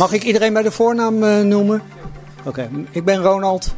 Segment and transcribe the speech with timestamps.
[0.00, 1.82] Mag ik iedereen bij de voornaam uh, noemen?
[2.44, 3.74] Oké, ik ben Ronald.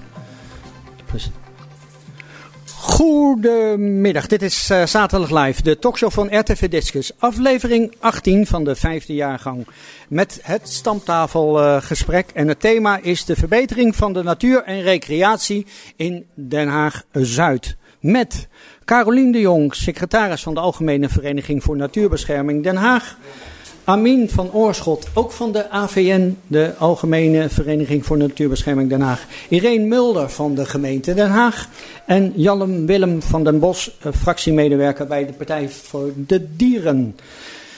[2.75, 7.13] Goedemiddag, dit is uh, Zaterdag Live, de talkshow van RTV Discus.
[7.19, 9.67] Aflevering 18 van de vijfde jaargang.
[10.09, 12.31] Met het stamtafelgesprek.
[12.35, 17.77] Uh, en het thema is de verbetering van de natuur en recreatie in Den Haag-Zuid.
[18.01, 18.49] Met
[18.85, 23.17] Carolien de Jong, secretaris van de Algemene Vereniging voor Natuurbescherming Den Haag.
[23.85, 29.27] Amin van Oorschot, ook van de AVN, de Algemene Vereniging voor Natuurbescherming Den Haag.
[29.49, 31.69] Irene Mulder van de gemeente Den Haag.
[32.07, 37.17] En Jan Willem van den Bos, eh, fractiemedewerker bij de Partij voor de Dieren.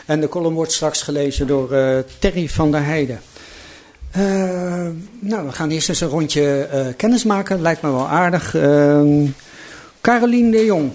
[0.07, 3.21] En de column wordt straks gelezen door uh, Terry van der Heijden.
[4.17, 4.23] Uh,
[5.19, 7.63] nou, we gaan eerst eens een rondje uh, kennis maken.
[7.63, 8.55] Lijkt me wel aardig.
[8.55, 9.29] Uh,
[10.01, 10.93] Carolien de Jong,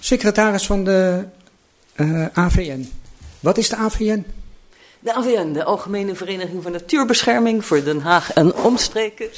[0.00, 1.24] secretaris van de
[2.32, 2.88] AVN.
[3.44, 4.24] Wat is de AVN?
[5.04, 9.28] De AVN, de Algemene Vereniging voor Natuurbescherming voor Den Haag en omstreken,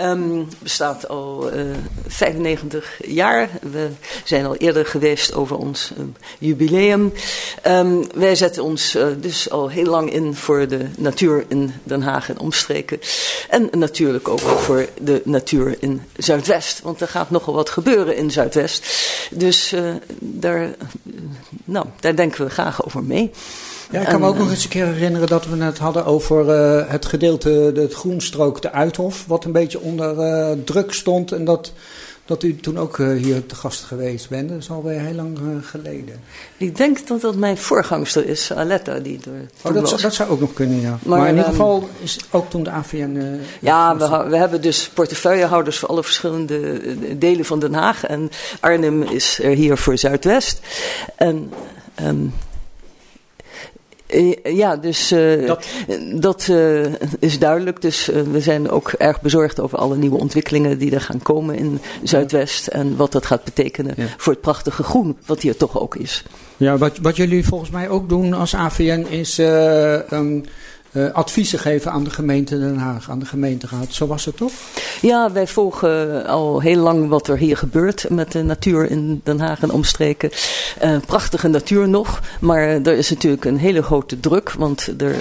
[0.00, 1.62] um, bestaat al uh,
[2.06, 3.48] 95 jaar.
[3.62, 3.88] We
[4.24, 7.12] zijn al eerder geweest over ons um, jubileum.
[7.66, 12.02] Um, wij zetten ons uh, dus al heel lang in voor de natuur in Den
[12.02, 13.00] Haag en omstreken.
[13.48, 18.30] En natuurlijk ook voor de natuur in Zuidwest, want er gaat nogal wat gebeuren in
[18.30, 18.86] Zuidwest.
[19.30, 20.74] Dus uh, daar,
[21.64, 23.30] nou, daar denken we graag over mee.
[23.90, 26.44] Ja, ik kan me ook nog eens een keer herinneren dat we het hadden over
[26.44, 31.32] uh, het gedeelte, het groenstrook, de Uithof, wat een beetje onder uh, druk stond.
[31.32, 31.72] En dat,
[32.24, 34.48] dat u toen ook uh, hier te gast geweest bent.
[34.48, 36.20] Dat is alweer heel lang geleden.
[36.56, 38.98] Ik denk dat dat mijn voorgangster is, Aletta.
[38.98, 40.98] Die er oh, dat, zou, dat zou ook nog kunnen, ja.
[41.02, 43.40] Maar, maar in ieder geval is ook toen de AVN...
[43.60, 46.80] ja, we, we hebben dus portefeuillehouders voor alle verschillende
[47.18, 48.06] delen van Den Haag.
[48.06, 50.60] En Arnhem is er hier voor Zuidwest.
[51.16, 51.52] En...
[52.02, 52.32] Um,
[54.42, 55.66] ja, dus uh, dat,
[56.14, 56.86] dat uh,
[57.18, 57.80] is duidelijk.
[57.80, 61.56] Dus uh, we zijn ook erg bezorgd over alle nieuwe ontwikkelingen die er gaan komen
[61.56, 62.66] in Zuidwest.
[62.66, 64.06] En wat dat gaat betekenen ja.
[64.16, 66.22] voor het prachtige groen, wat hier toch ook is.
[66.56, 69.38] Ja, wat, wat jullie volgens mij ook doen als AVN is
[70.12, 70.44] um,
[70.92, 73.92] uh, adviezen geven aan de gemeente Den Haag, aan de gemeenteraad.
[73.92, 74.52] Zo was het toch?
[75.00, 79.40] Ja, wij volgen al heel lang wat er hier gebeurt met de natuur in Den
[79.40, 80.30] Haag en omstreken.
[80.82, 85.16] Uh, prachtige natuur nog, maar er is natuurlijk een hele grote druk, want er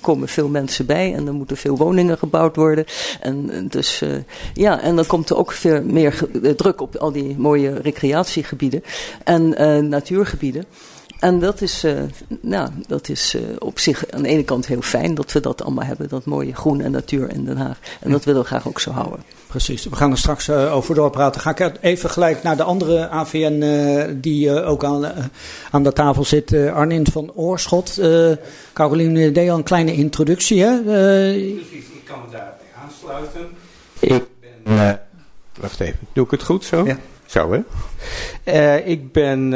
[0.00, 2.84] komen veel mensen bij en er moeten veel woningen gebouwd worden.
[3.20, 4.02] En dus
[4.54, 8.84] ja, en dan komt er ook veel meer druk op al die mooie recreatiegebieden
[9.24, 9.48] en
[9.88, 10.64] natuurgebieden.
[11.24, 12.02] En dat is, uh,
[12.40, 15.62] nou, dat is uh, op zich aan de ene kant heel fijn dat we dat
[15.62, 16.08] allemaal hebben.
[16.08, 17.78] Dat mooie groen en natuur in Den Haag.
[18.00, 19.22] En dat willen we graag ook zo houden.
[19.46, 21.40] Precies, we gaan er straks uh, over doorpraten.
[21.40, 25.12] Ga ik even gelijk naar de andere AVN die ook aan,
[25.70, 26.52] aan de tafel zit.
[26.52, 28.00] Arnin van Oorschot.
[28.72, 30.62] Caroline deed al een kleine introductie.
[30.62, 30.82] Hè?
[30.82, 33.48] Precies, ik kan me daarbij aansluiten.
[33.98, 34.24] Ik
[34.64, 35.00] ben...
[35.60, 36.86] wacht even, doe ik het goed zo?
[36.86, 36.98] Ja.
[37.26, 37.64] Zo
[38.44, 38.76] hè.
[38.76, 39.52] ik ben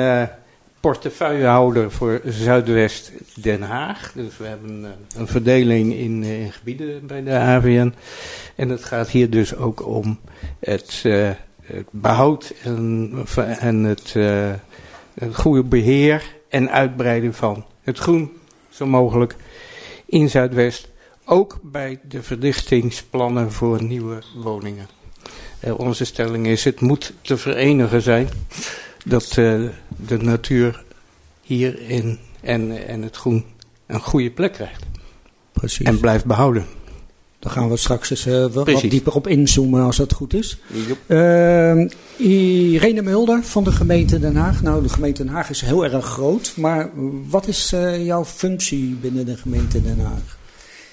[0.81, 4.13] portefeuillehouder voor Zuidwest Den Haag.
[4.15, 7.95] Dus we hebben een verdeling in, in gebieden bij de AVN.
[8.57, 10.19] En het gaat hier dus ook om
[10.61, 11.31] het, uh,
[11.63, 13.13] het behoud en,
[13.59, 14.13] en het,
[15.15, 18.33] het goede beheer en uitbreiding van het groen,
[18.71, 19.37] zo mogelijk,
[20.07, 20.89] in Zuidwest.
[21.25, 24.87] Ook bij de verdichtingsplannen voor nieuwe woningen.
[25.77, 28.29] Onze stelling is, het moet te verenigen zijn
[29.05, 29.39] dat
[30.07, 30.85] de natuur
[31.43, 33.45] hierin en, en het groen
[33.87, 34.85] een goede plek krijgt.
[35.53, 35.87] Precies.
[35.87, 36.67] En blijft behouden.
[37.39, 40.59] Daar gaan we straks eens uh, wat, dieper op inzoomen als dat goed is.
[41.07, 44.63] Uh, Irene Mulder van de gemeente Den Haag.
[44.63, 46.53] Nou, de gemeente Den Haag is heel erg groot.
[46.57, 46.91] Maar
[47.29, 50.39] wat is uh, jouw functie binnen de gemeente Den Haag?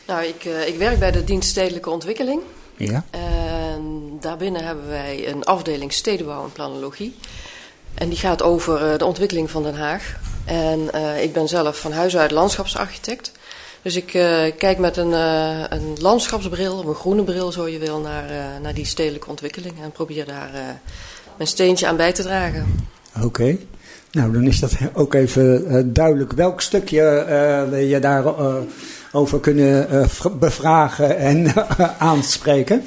[0.07, 2.41] Nou, ik, ik werk bij de dienst Stedelijke Ontwikkeling.
[2.77, 3.05] Ja.
[3.11, 7.15] En daarbinnen hebben wij een afdeling stedenbouw en planologie.
[7.95, 10.15] En die gaat over uh, de ontwikkeling van Den Haag.
[10.45, 13.31] En uh, ik ben zelf van huis uit landschapsarchitect.
[13.81, 15.11] Dus ik uh, kijk met een,
[15.71, 18.23] een landschapsbril, of een groene bril zo je wil, naar,
[18.61, 19.73] naar die stedelijke ontwikkeling.
[19.83, 20.49] En probeer daar
[21.37, 22.87] mijn steentje aan bij te dragen.
[23.23, 23.57] Oké.
[24.11, 26.31] Nou, dan is dat ook even duidelijk.
[26.31, 27.25] Welk stukje
[27.69, 28.63] wil je daarover
[29.11, 29.87] over kunnen
[30.39, 31.53] bevragen en
[31.97, 32.85] aanspreken?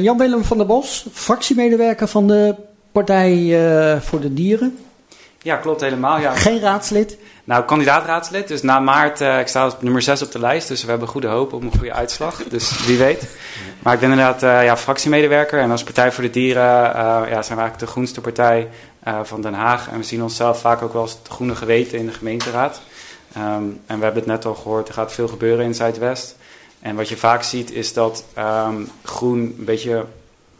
[0.00, 2.54] Jan-Willem van der Bos, fractiemedewerker van de
[2.94, 4.78] Partij uh, voor de Dieren.
[5.42, 6.18] Ja, klopt helemaal.
[6.18, 6.34] Ja.
[6.34, 7.18] Geen raadslid?
[7.44, 8.48] Nou, kandidaat-raadslid.
[8.48, 10.68] Dus na maart, uh, ik sta op nummer 6 op de lijst.
[10.68, 12.42] Dus we hebben goede hoop op een goede uitslag.
[12.42, 13.26] Dus wie weet.
[13.82, 15.60] Maar ik ben inderdaad uh, ja, fractiemedewerker.
[15.60, 18.68] En als Partij voor de Dieren ja, zijn we eigenlijk de groenste partij
[19.22, 19.88] van Den Haag.
[19.90, 22.80] En we zien onszelf vaak ook wel als het groene geweten in de gemeenteraad.
[23.36, 26.36] Um, en we hebben het net al gehoord, er gaat veel gebeuren in Zuidwest.
[26.80, 30.04] En wat je vaak ziet is dat ehm, groen een beetje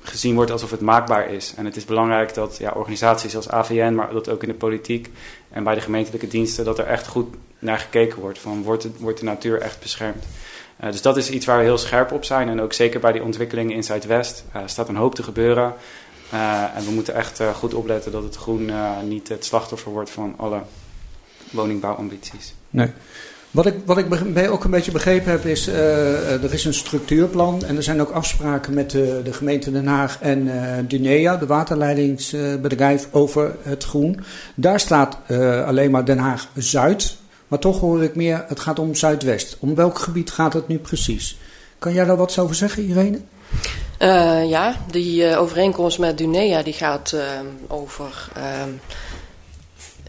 [0.06, 1.54] gezien wordt alsof het maakbaar is.
[1.56, 5.10] En het is belangrijk dat ja, organisaties als AVN, maar dat ook in de politiek
[5.50, 8.38] en bij de gemeentelijke diensten, dat er echt goed naar gekeken wordt.
[8.38, 10.24] Van wordt, het, wordt de natuur echt beschermd?
[10.84, 12.48] Uh, dus dat is iets waar we heel scherp op zijn.
[12.48, 15.74] En ook zeker bij die ontwikkelingen in Zuidwest uh, staat een hoop te gebeuren.
[16.34, 18.72] Uh, en we moeten echt goed opletten dat het groen
[19.08, 20.62] niet het slachtoffer wordt van alle
[21.50, 22.54] woningbouwambities.
[22.70, 22.92] Nee.
[23.54, 24.06] Wat ik, wat ik
[24.50, 28.10] ook een beetje begrepen heb is, uh, er is een structuurplan en er zijn ook
[28.10, 30.54] afspraken met de, de gemeente Den Haag en uh,
[30.88, 34.20] Dunea, de waterleidingsbedrijf, over het groen.
[34.54, 35.18] Daar staat
[35.66, 37.16] alleen maar Den Haag Zuid,
[37.48, 39.56] maar toch hoor ik meer, het gaat om Zuidwest.
[39.60, 41.38] Om welk gebied gaat het nu precies?
[41.78, 43.20] Kan jij daar wat over zeggen, Irene?
[44.48, 47.16] ja, die overeenkomst met Dunea die gaat
[47.68, 48.28] over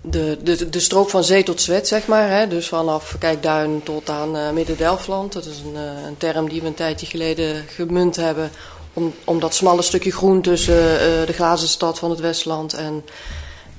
[0.10, 2.30] de, de, de strook van zee tot zwet, zeg maar.
[2.30, 2.48] Hè?
[2.48, 5.34] Dus vanaf Kijkduin tot aan uh, Midden-Delfland.
[5.34, 8.52] Dat is een, uh, een, term die we een tijdje geleden gemunt hebben.
[8.94, 13.06] Om, om dat smalle stukje groen tussen uh, de glazen stad van het Westland en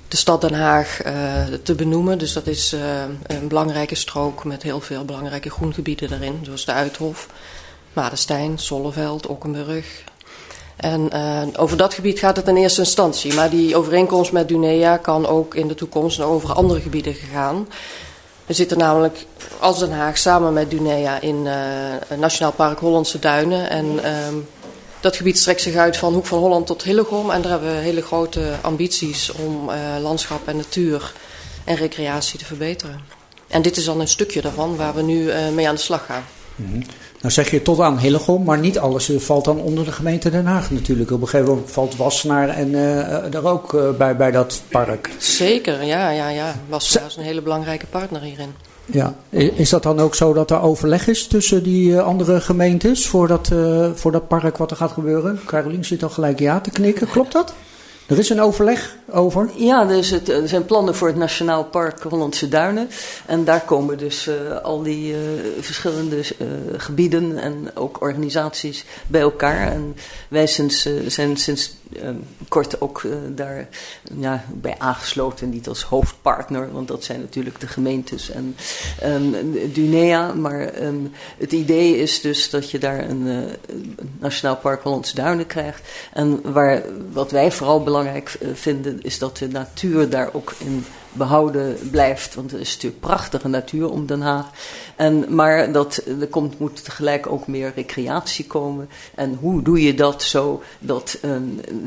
[0.08, 1.00] de stad Den Haag
[1.62, 2.18] te benoemen.
[2.18, 2.74] Dus dat is
[3.26, 6.40] een belangrijke strook met heel veel belangrijke groengebieden daarin.
[6.42, 7.28] Zoals de Uithof,
[7.92, 10.04] Madenstein, Zolleveld, Okkenburg,
[10.86, 13.34] en uh, over dat gebied gaat het in eerste instantie.
[13.34, 17.68] Maar die overeenkomst met Dunea kan ook in de toekomst over andere gebieden gaan.
[18.46, 19.26] We zitten namelijk
[19.58, 23.70] als Den Haag samen met Dunea in uh, Nationaal Park Hollandse Duinen.
[23.70, 24.02] En uh,
[25.00, 27.30] dat gebied strekt zich uit van Hoek van Holland tot Hillegom.
[27.30, 31.12] En daar hebben we hele grote ambities om uh, landschap en natuur
[31.64, 33.00] en recreatie te verbeteren.
[33.48, 36.24] En dit is dan een stukje daarvan waar we nu mee aan de slag gaan.
[36.56, 36.82] -hmm.
[37.26, 40.30] Nou zeg je tot aan Hillegom, maar niet alles eh, valt dan onder de gemeente
[40.30, 41.10] Den Haag natuurlijk.
[41.10, 45.10] Op een gegeven moment valt Wassenaar en uh, er ook uh, bij, bij dat park.
[45.18, 46.54] Zeker, ja, ja, ja.
[46.68, 48.54] Wassenaar is een hele belangrijke partner hierin.
[48.84, 53.28] Ja, is dat dan ook zo dat er overleg is tussen die andere gemeentes voor
[53.28, 53.50] dat,
[53.94, 55.40] voor dat park wat er gaat gebeuren?
[55.46, 57.54] Carolien zit al gelijk ja te knikken, klopt dat?
[58.06, 59.50] Er is een overleg over?
[59.54, 62.88] Ja, dus het, er zijn plannen voor het Nationaal Park Hollandse Duinen.
[63.26, 65.18] En daar komen dus uh, al die uh,
[65.60, 69.72] verschillende uh, gebieden en ook organisaties bij elkaar.
[69.72, 69.96] En
[70.28, 71.74] wij sinds, zijn sinds
[72.48, 73.02] kort ook
[73.34, 73.68] daar
[74.18, 75.50] ja, bij aangesloten.
[75.50, 78.56] Niet als hoofdpartner, want dat zijn natuurlijk de gemeentes en
[79.04, 80.32] um, Dunea.
[80.32, 83.48] Maar um, het idee is dus dat je daar een
[84.18, 85.88] Nationaal Park Hollandse Duinen krijgt.
[86.12, 86.82] En waar,
[87.12, 90.84] wat wij vooral belangrijk eh, vinden, is dat de natuur daar ook in
[91.16, 92.34] behouden blijft.
[92.34, 94.50] Want het is natuurlijk prachtige natuur om Den Haag.
[94.96, 98.88] En, maar dat, er komt, moet tegelijk ook meer recreatie komen.
[99.14, 101.36] En hoe doe je dat zo dat uh,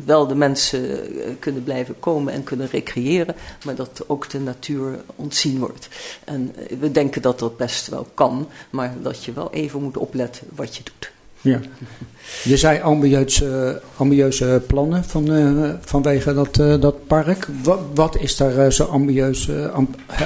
[0.06, 3.36] wel de mensen eh, kunnen blijven komen en kunnen recreëren,
[3.66, 5.88] maar dat ook de natuur ontzien wordt.
[6.24, 10.48] En we denken dat dat best wel kan, maar dat je wel even moet opletten
[10.56, 11.19] wat je doet.
[11.42, 11.60] Ja.
[12.44, 17.48] Je zei ambitieuze, ambitieuze plannen van, uh, vanwege dat, uh, dat park.
[17.64, 19.50] Wat, wat is daar zo ambitieus,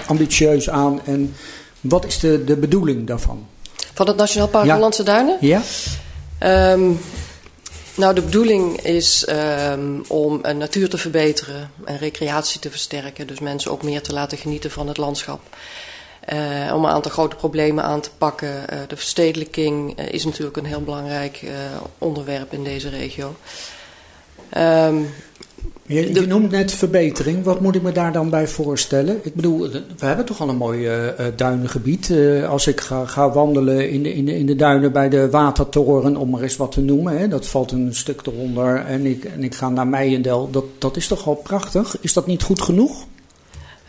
[0.08, 1.34] ambitieus aan en
[1.82, 3.48] wat is de, de bedoeling daarvan?
[3.94, 4.74] Van het Nationaal Park ja.
[4.74, 5.38] Hollandse Duinen?
[5.40, 5.62] Ja.
[6.72, 7.00] Um,
[7.96, 9.28] nou, de bedoeling is
[9.72, 13.28] um, om een natuur te verbeteren en recreatie te versterken.
[13.28, 15.42] Dus mensen ook meer te laten genieten van het landschap.
[16.32, 18.48] Uh, om een aantal grote problemen aan te pakken.
[18.48, 21.44] Uh, de verstedelijking uh, is natuurlijk een heel belangrijk
[21.98, 23.36] onderwerp in deze regio.
[24.58, 25.08] Um,
[25.86, 27.44] je, je, noemt net verbetering.
[27.44, 29.20] Wat moet ik me daar dan bij voorstellen?
[29.24, 30.90] Ik bedoel, we hebben toch al een mooi
[31.36, 32.14] duinengebied.
[32.48, 36.18] als ik ga, ga wandelen in de, in, de, in de duinen bij de Watertoren,
[36.18, 37.18] om maar eens wat te noemen.
[37.18, 38.76] Hè, dat valt een stuk eronder.
[38.86, 40.50] En ik, en ik ga naar Meijendel.
[40.52, 41.98] Dat, dat is toch al prachtig?
[42.02, 43.06] Is dat niet goed genoeg?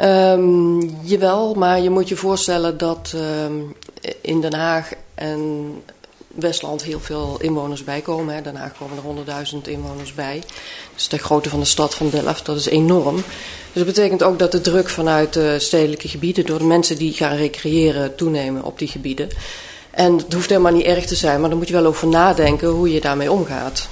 [0.02, 3.74] Um, jawel, maar je moet je voorstellen dat um,
[4.20, 5.72] in Den Haag en
[6.34, 8.34] Westland heel veel inwoners bijkomen.
[8.34, 8.42] Hè.
[8.42, 10.42] Den Haag komen er 100.000 inwoners bij.
[10.94, 13.14] Dus de grootte van de stad van Delft, dat is enorm.
[13.14, 16.46] Dus dat betekent ook dat de druk vanuit de stedelijke gebieden...
[16.46, 19.28] door de mensen die gaan recreëren toenemen op die gebieden.
[19.90, 22.68] En het hoeft helemaal niet erg te zijn, maar dan moet je wel over nadenken
[22.68, 23.88] hoe je daarmee omgaat.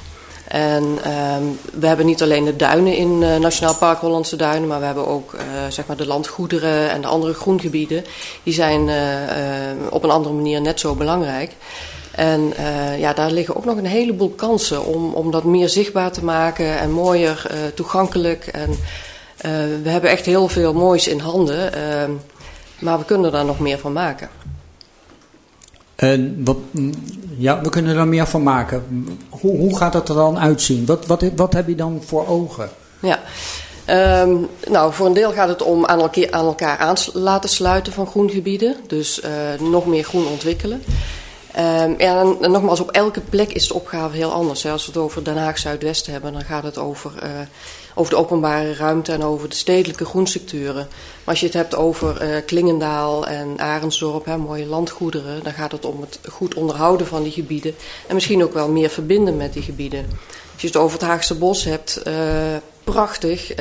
[0.53, 4.79] En um, we hebben niet alleen de duinen in uh, Nationaal Park Hollandse Duinen, maar
[4.79, 8.05] we hebben ook uh, zeg maar de landgoederen en de andere groengebieden.
[8.43, 8.95] Die zijn uh,
[9.91, 11.57] op een andere manier net zo belangrijk.
[12.11, 12.53] En
[12.99, 16.79] ja, daar liggen ook nog een heleboel kansen om, om dat meer zichtbaar te maken
[16.79, 18.47] en mooier toegankelijk.
[18.47, 18.77] En
[19.83, 22.11] we hebben echt heel veel moois in handen, ehm,
[22.79, 24.29] maar we kunnen daar nog meer van maken.
[26.45, 26.57] Wat,
[27.37, 28.85] ja, we kunnen er meer van maken.
[29.29, 30.87] Hoe, hoe gaat dat er dan uitzien?
[30.87, 32.71] Wat, wat, wat heb je dan voor ogen?
[33.01, 33.21] Ja,
[34.23, 37.93] um, nou voor een deel gaat het om aan elkaar, aan elkaar aan laten sluiten
[37.93, 38.77] van groengebieden.
[38.87, 40.83] Dus uh, nog meer groen ontwikkelen.
[41.59, 44.63] Um, en, nogmaals, op elke plek is de opgave heel anders.
[44.63, 44.71] Hè.
[44.71, 47.29] Als we het over Den Haag Zuidwest hebben, dan gaat het over, uh,
[47.95, 50.89] over de openbare ruimte en over de stedelijke groenstructuren.
[51.25, 55.73] Maar als je het hebt over uh, Klingendaal en Arendsdorp, hè, mooie landgoederen, dan gaat
[55.73, 57.75] het om het goed onderhouden van die gebieden.
[58.07, 60.07] En misschien ook wel meer verbinden met die gebieden.
[60.53, 62.15] Als je het over het Haagse bos hebt, uh,
[62.85, 63.55] prachtig,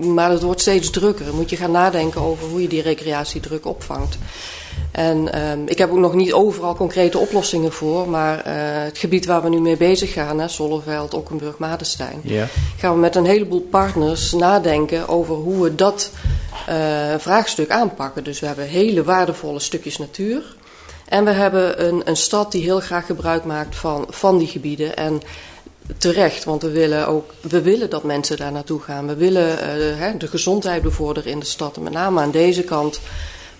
[0.00, 1.24] maar het wordt steeds drukker.
[1.24, 4.18] Dan moet je gaan nadenken over hoe je die recreatiedruk opvangt.
[4.90, 8.44] En um, ik heb ook nog niet overal concrete oplossingen voor, maar uh,
[8.84, 12.46] het gebied waar we nu mee bezig gaan, hè, Zolleveld, Okkenburg, Madenstein, ja.
[12.76, 16.10] gaan we met een heleboel partners nadenken over hoe we dat
[16.68, 16.74] uh,
[17.18, 18.24] vraagstuk aanpakken.
[18.24, 20.56] Dus we hebben hele waardevolle stukjes natuur.
[21.08, 24.96] En we hebben een, een stad die heel graag gebruik maakt van, van die gebieden.
[24.96, 25.22] En
[25.96, 29.06] terecht, want we willen ook we willen dat mensen daar naartoe gaan.
[29.06, 31.76] We willen uh, hè, de gezondheid bevorderen in de stad.
[31.76, 33.00] En met name aan deze kant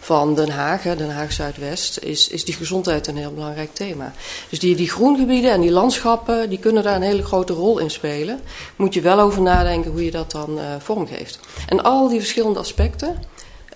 [0.00, 4.12] van Den Haag, Den Haag Zuidwest, is, is die gezondheid een heel belangrijk thema.
[4.48, 7.90] Dus die, die groengebieden en die landschappen, die kunnen daar een hele grote rol in
[7.90, 8.40] spelen.
[8.76, 11.40] Moet je wel over nadenken hoe je dat dan uh, vormgeeft.
[11.68, 13.22] En al die verschillende aspecten,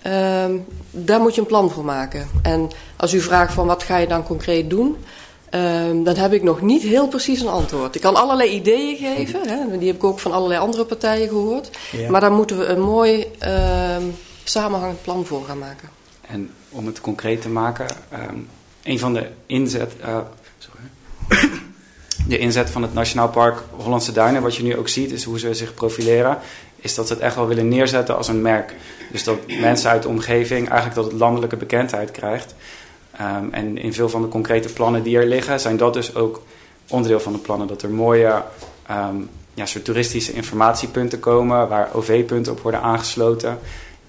[0.07, 0.13] uh,
[0.91, 2.27] daar moet je een plan voor maken.
[2.41, 4.97] En als u vraagt van wat ga je dan concreet doen,
[5.49, 7.95] um, dan heb ik nog niet heel precies een antwoord.
[7.95, 11.69] Ik kan allerlei ideeën geven, hè, die heb ik ook van allerlei andere partijen gehoord.
[11.91, 12.09] Ja.
[12.09, 13.49] Maar daar moeten we een mooi uh,
[14.43, 15.89] samenhangend plan voor gaan maken.
[16.33, 17.85] En om het concreet te maken,
[18.29, 18.47] um,
[18.83, 20.17] een van de inzet, uh,
[20.57, 20.83] sorry,
[22.27, 25.39] de inzet van het Nationaal Park Hollandse Duinen, wat je nu ook ziet, is hoe
[25.39, 26.37] ze zich profileren,
[26.75, 28.73] is dat ze het echt wel willen neerzetten als een merk.
[29.11, 32.55] Dus dat mensen uit de omgeving eigenlijk dat het landelijke bekendheid krijgt.
[33.21, 36.43] Um, en in veel van de concrete plannen die er liggen, zijn dat dus ook
[36.89, 37.67] onderdeel van de plannen.
[37.67, 38.43] Dat er mooie
[38.91, 43.59] um, ja, soort toeristische informatiepunten komen, waar OV-punten op worden aangesloten.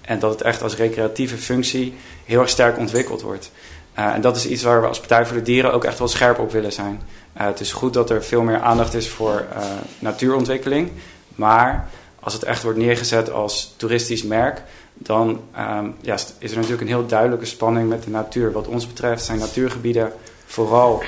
[0.05, 1.93] En dat het echt als recreatieve functie
[2.25, 3.51] heel erg sterk ontwikkeld wordt.
[3.99, 6.07] Uh, en dat is iets waar we als Partij voor de Dieren ook echt wel
[6.07, 7.01] scherp op willen zijn.
[7.37, 9.63] Uh, het is goed dat er veel meer aandacht is voor uh,
[9.99, 10.91] natuurontwikkeling.
[11.35, 16.81] Maar als het echt wordt neergezet als toeristisch merk, dan um, ja, is er natuurlijk
[16.81, 18.51] een heel duidelijke spanning met de natuur.
[18.51, 20.11] Wat ons betreft zijn natuurgebieden
[20.45, 21.03] vooral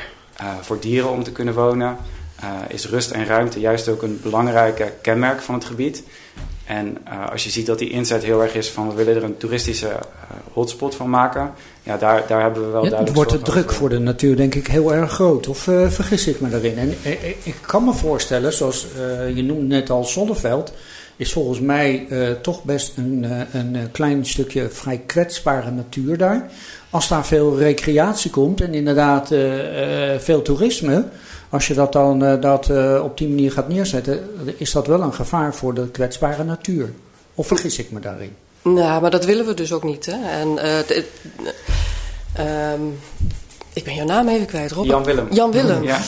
[0.61, 1.97] voor dieren om te kunnen wonen.
[2.67, 6.03] is rust en ruimte juist ook een belangrijke kenmerk van het gebied.
[6.67, 9.23] En uh, als je ziet dat die inzet heel erg is van we willen er
[9.23, 9.93] een toeristische uh,
[10.53, 11.51] hotspot van maken,
[11.83, 13.15] ja, daar, daar hebben we wel ja, duidelijk.
[13.15, 15.47] Wordt de druk voor de natuur denk ik heel erg groot?
[15.47, 16.77] Of uh, vergis ik me daarin?
[16.77, 16.93] En
[17.43, 18.87] ik kan me voorstellen, zoals
[19.35, 20.73] je noemde net al Zonneveld,
[21.15, 22.07] is volgens mij
[22.41, 26.49] toch best een, een klein stukje vrij kwetsbare natuur daar.
[26.89, 29.27] Als daar veel recreatie komt en inderdaad
[30.17, 31.05] veel toerisme,
[31.49, 35.01] als je dat dan uh, dat, uh, op die manier gaat neerzetten, is dat wel
[35.01, 36.93] een gevaar voor de kwetsbare natuur.
[37.35, 38.35] Of vergis ik me daarin?
[38.61, 40.05] Nou, maar dat willen we dus ook niet.
[40.05, 40.29] Hè?
[40.29, 40.79] En, uh,
[42.73, 42.99] um,
[43.73, 44.91] ik ben jouw naam even kwijt, Robert.
[44.91, 45.27] Jan Willem.
[45.31, 45.83] Jan Willem.
[45.93, 45.99] ja.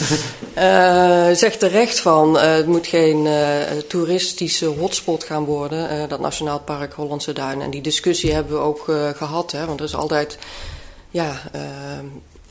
[1.30, 6.60] uh, zegt terecht van, uh, het moet geen uh, toeristische hotspot gaan worden, dat Nationaal
[6.60, 7.64] Park Hollandse Duinen.
[7.64, 8.84] En die discussie hebben we ook
[9.16, 10.38] gehad, hè, want er is altijd,
[11.10, 11.40] ja,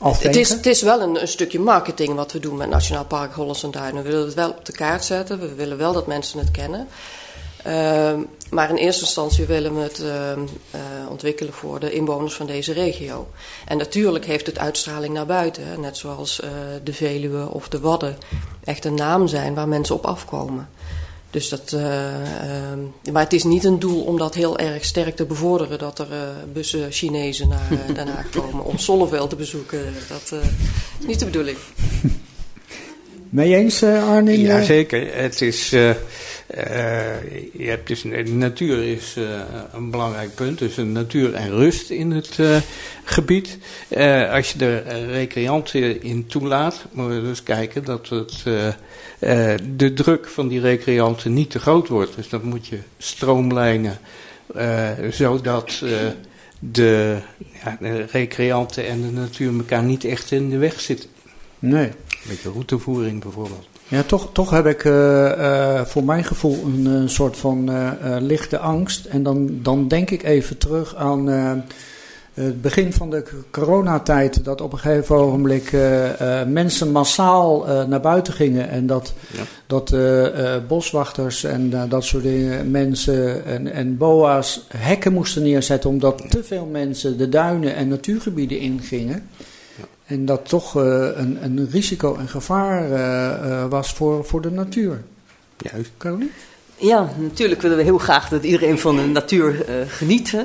[0.00, 3.70] het is, het is, wel een, stukje marketing wat we doen met Nationaal Park Hollandse
[3.70, 4.02] Duinen.
[4.02, 5.40] We willen het wel op de kaart zetten.
[5.40, 6.88] We willen wel dat mensen het kennen.
[7.66, 8.12] Uh,
[8.50, 12.72] maar in eerste instantie willen we het uh, uh, ontwikkelen voor de inwoners van deze
[12.72, 13.28] regio.
[13.66, 15.80] En natuurlijk heeft het uitstraling naar buiten.
[15.80, 16.50] Net zoals eh,
[16.84, 18.18] de Veluwe of de Wadden
[18.64, 20.68] echt een naam zijn waar mensen op afkomen.
[21.30, 25.16] Dus dat, uh, uh, maar het is niet een doel om dat heel erg sterk
[25.16, 25.78] te bevorderen.
[25.78, 26.18] Dat er uh,
[26.52, 29.94] bussen Chinezen naar uh, Den Haag komen om Zolleveld te bezoeken.
[30.08, 30.40] Dat
[31.00, 31.56] is niet de bedoeling.
[33.28, 34.40] Mee eens, Arne?
[34.40, 35.14] Ja, zeker.
[35.14, 35.74] Het is,
[37.52, 39.16] je hebt dus, de natuur is
[39.72, 40.58] een belangrijk punt.
[40.58, 42.38] Dus een natuur en rust in het
[43.04, 43.58] gebied.
[44.32, 48.42] als je er recreanten in toelaat, moeten we dus kijken dat het
[49.76, 52.16] de druk van die recreanten niet te groot wordt.
[52.16, 53.98] Dus dat moet je stroomlijnen,
[55.10, 55.82] zodat
[56.60, 57.18] de,
[57.64, 61.08] ja, de, recreanten en de natuur elkaar niet echt in de weg zitten.
[61.58, 61.86] Nee.
[61.86, 63.69] Een beetje routevoering bijvoorbeeld.
[63.90, 64.80] Ja, toch, toch heb ik
[65.88, 67.70] voor mijn gevoel een, een soort van
[68.20, 69.04] lichte angst.
[69.04, 71.28] En dan, dan denk ik even terug aan
[72.34, 76.10] het begin van de coronatijd, dat op een gegeven ogenblik uh,
[76.46, 79.42] mensen massaal naar buiten gingen en dat, ja.
[79.66, 79.94] dat
[80.68, 86.66] boswachters en dat soort dingen, mensen en, en boa's hekken moesten neerzetten omdat te veel
[86.66, 89.28] mensen de duinen en natuurgebieden ingingen.
[90.04, 95.02] En dat toch een, een risico en gevaar was voor, voor de natuur.
[95.56, 95.90] Juist.
[95.98, 96.30] Caroline?
[96.80, 100.36] Ja, natuurlijk willen we heel graag dat iedereen van de natuur uh, geniet.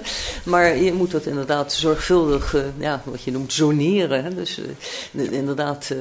[0.44, 4.24] Maar je moet dat inderdaad zorgvuldig, uh, ja, wat je noemt, zoneren.
[4.24, 4.34] Hè?
[4.34, 4.60] Dus
[5.12, 5.92] uh, inderdaad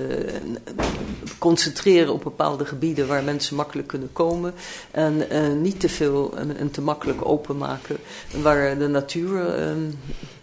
[1.39, 4.55] concentreren op bepaalde gebieden waar mensen makkelijk kunnen komen.
[4.91, 5.27] En
[5.63, 7.97] niet te veel en, en, te makkelijk openmaken
[8.43, 9.57] waar de natuur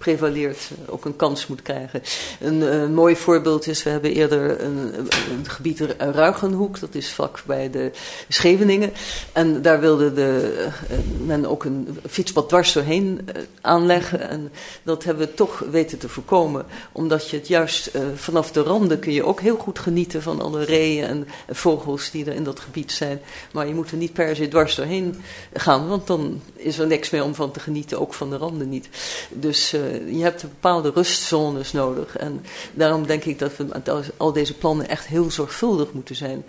[0.01, 2.01] prevaleert, ook een kans moet krijgen.
[2.39, 7.70] Een mooi voorbeeld is, we hebben eerder een, een gebied Ruigenhoek, dat is vlak bij
[7.70, 7.91] de
[8.27, 8.91] Scheveningen.
[9.31, 10.58] En daar wilde de,
[10.89, 13.29] uh, men ook een fietspad dwars doorheen
[13.62, 14.29] aanleggen.
[14.29, 14.51] En
[14.84, 16.65] dat hebben we toch weten te voorkomen.
[16.91, 20.63] Omdat je het juist vanaf de randen kun je ook heel goed genieten van alle
[20.63, 23.22] reeën en vogels die er in dat gebied zijn.
[23.51, 25.22] Maar je moet er niet per se dwars doorheen
[25.53, 28.70] gaan, want dan is er niks meer om van te genieten, ook van de randen
[28.70, 28.89] niet.
[29.29, 32.18] Dus je hebt bepaalde rustzones nodig.
[32.18, 36.44] En daarom denk ik dat we met al deze plannen echt heel zorgvuldig moeten zijn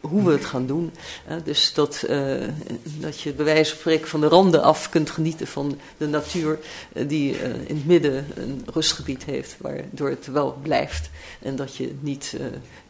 [0.00, 0.92] hoe we het gaan doen.
[1.44, 2.34] dus dat, uh,
[2.82, 6.58] dat je bij wijze van spreken van de randen af kunt genieten van de natuur
[7.06, 11.10] die in het midden een rustgebied heeft, waardoor het wel blijft.
[11.42, 12.36] En dat je niet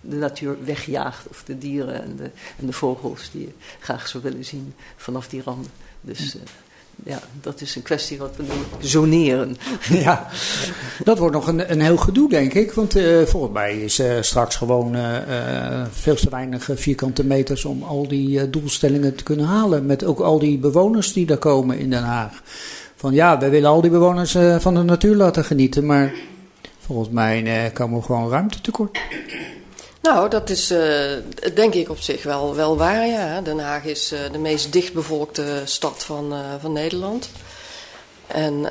[0.01, 4.23] de natuur wegjaagt of de dieren en de, en de vogels die je graag zou
[4.23, 5.71] willen zien vanaf die randen.
[6.01, 6.37] Dus
[7.05, 9.57] ja, dat is een kwestie wat we noemen zoneren.
[9.89, 10.27] Ja,
[11.05, 12.73] dat wordt nog een, een heel gedoe, denk ik.
[12.73, 17.83] Want uh, volgens mij is uh, straks gewoon uh, veel te weinig vierkante meters om
[17.83, 19.87] al die doelstellingen te kunnen halen.
[19.87, 22.43] Met ook al die bewoners die daar komen in Den Haag.
[22.97, 26.13] Van ja, wij willen al die bewoners van de natuur laten genieten, maar
[26.79, 28.99] volgens mij komen we gewoon ruimte tekort.
[30.03, 30.79] Nou, dat is uh,
[31.55, 33.07] denk ik op zich wel, wel waar.
[33.07, 33.41] Ja.
[33.41, 37.29] Den Haag is uh, de meest dichtbevolkte stad van, uh, van Nederland.
[38.27, 38.67] En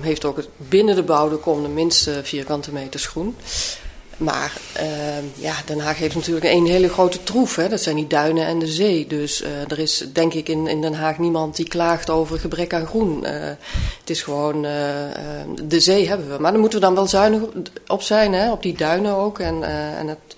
[0.00, 3.36] heeft ook binnen de bouw de minste vierkante meters groen.
[4.16, 4.52] Maar
[5.34, 7.56] ja, Den Haag heeft natuurlijk een hele grote troef.
[7.56, 7.68] Hè.
[7.68, 9.06] Dat zijn die duinen en de zee.
[9.06, 12.86] Dus er is denk ik in, in Den Haag niemand die klaagt over gebrek aan
[12.86, 13.24] groen.
[13.24, 14.62] het is gewoon,
[15.62, 16.38] de zee hebben we.
[16.38, 17.40] Maar daar moeten we dan wel zuinig
[17.86, 18.32] op zijn.
[18.32, 18.52] Hè.
[18.52, 19.38] Op die duinen ook.
[19.38, 19.62] En,
[19.98, 20.34] en het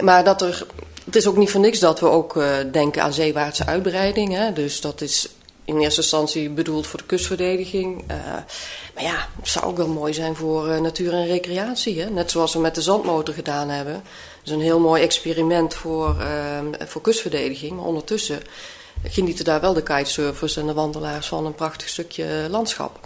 [0.00, 0.66] maar dat er,
[1.04, 4.32] het is ook niet voor niks dat we ook uh, denken aan zeewaartse uitbreiding.
[4.32, 4.52] Hè?
[4.52, 5.28] Dus dat is
[5.64, 8.00] in eerste instantie bedoeld voor de kustverdediging.
[8.10, 8.16] Uh,
[8.94, 12.00] maar ja, het zou ook wel mooi zijn voor uh, natuur en recreatie.
[12.00, 12.10] Hè?
[12.10, 13.92] Net zoals we met de zandmotor gedaan hebben.
[13.92, 14.02] Dat
[14.44, 17.76] is een heel mooi experiment voor, ehm, voor kustverdediging.
[17.76, 18.42] Maar ondertussen
[19.02, 22.98] genieten daar wel de kitesurfers en de wandelaars van een prachtig stukje landschap.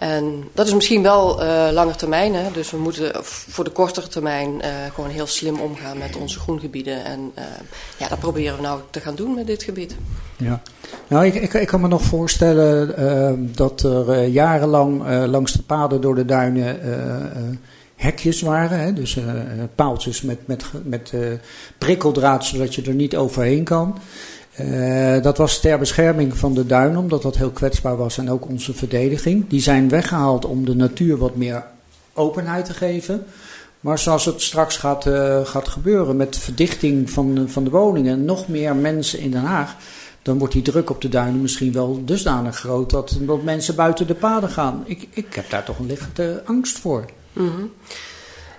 [0.00, 2.34] En dat is misschien wel uh, langer termijn.
[2.34, 2.50] Hè?
[2.52, 7.04] Dus we moeten voor de kortere termijn uh, gewoon heel slim omgaan met onze groengebieden.
[7.04, 7.44] En uh,
[7.96, 9.96] ja, dat proberen we nou te gaan doen met dit gebied.
[10.36, 10.62] Ja,
[11.08, 16.14] nou ik, ik, ik kan me nog voorstellen dat er jarenlang langs de paden door
[16.14, 16.80] de duinen
[17.96, 18.80] hekjes waren.
[18.80, 18.92] Hè?
[18.92, 19.18] Dus
[19.74, 21.12] paaltjes met, met, met
[21.78, 23.98] prikkeldraad zodat je er niet overheen kan.
[24.64, 28.48] Uh, dat was ter bescherming van de duin, omdat dat heel kwetsbaar was en ook
[28.48, 29.48] onze verdediging.
[29.48, 31.64] Die zijn weggehaald om de natuur wat meer
[32.12, 33.24] openheid te geven.
[33.80, 38.48] Maar zoals het straks gaat, uh, gaat gebeuren met verdichting van, van de woningen, nog
[38.48, 39.76] meer mensen in Den Haag,
[40.22, 44.06] dan wordt die druk op de duinen misschien wel dusdanig groot dat, dat mensen buiten
[44.06, 44.82] de paden gaan.
[44.86, 47.04] Ik, ik heb daar toch een lichte angst voor.
[47.32, 47.70] Mm.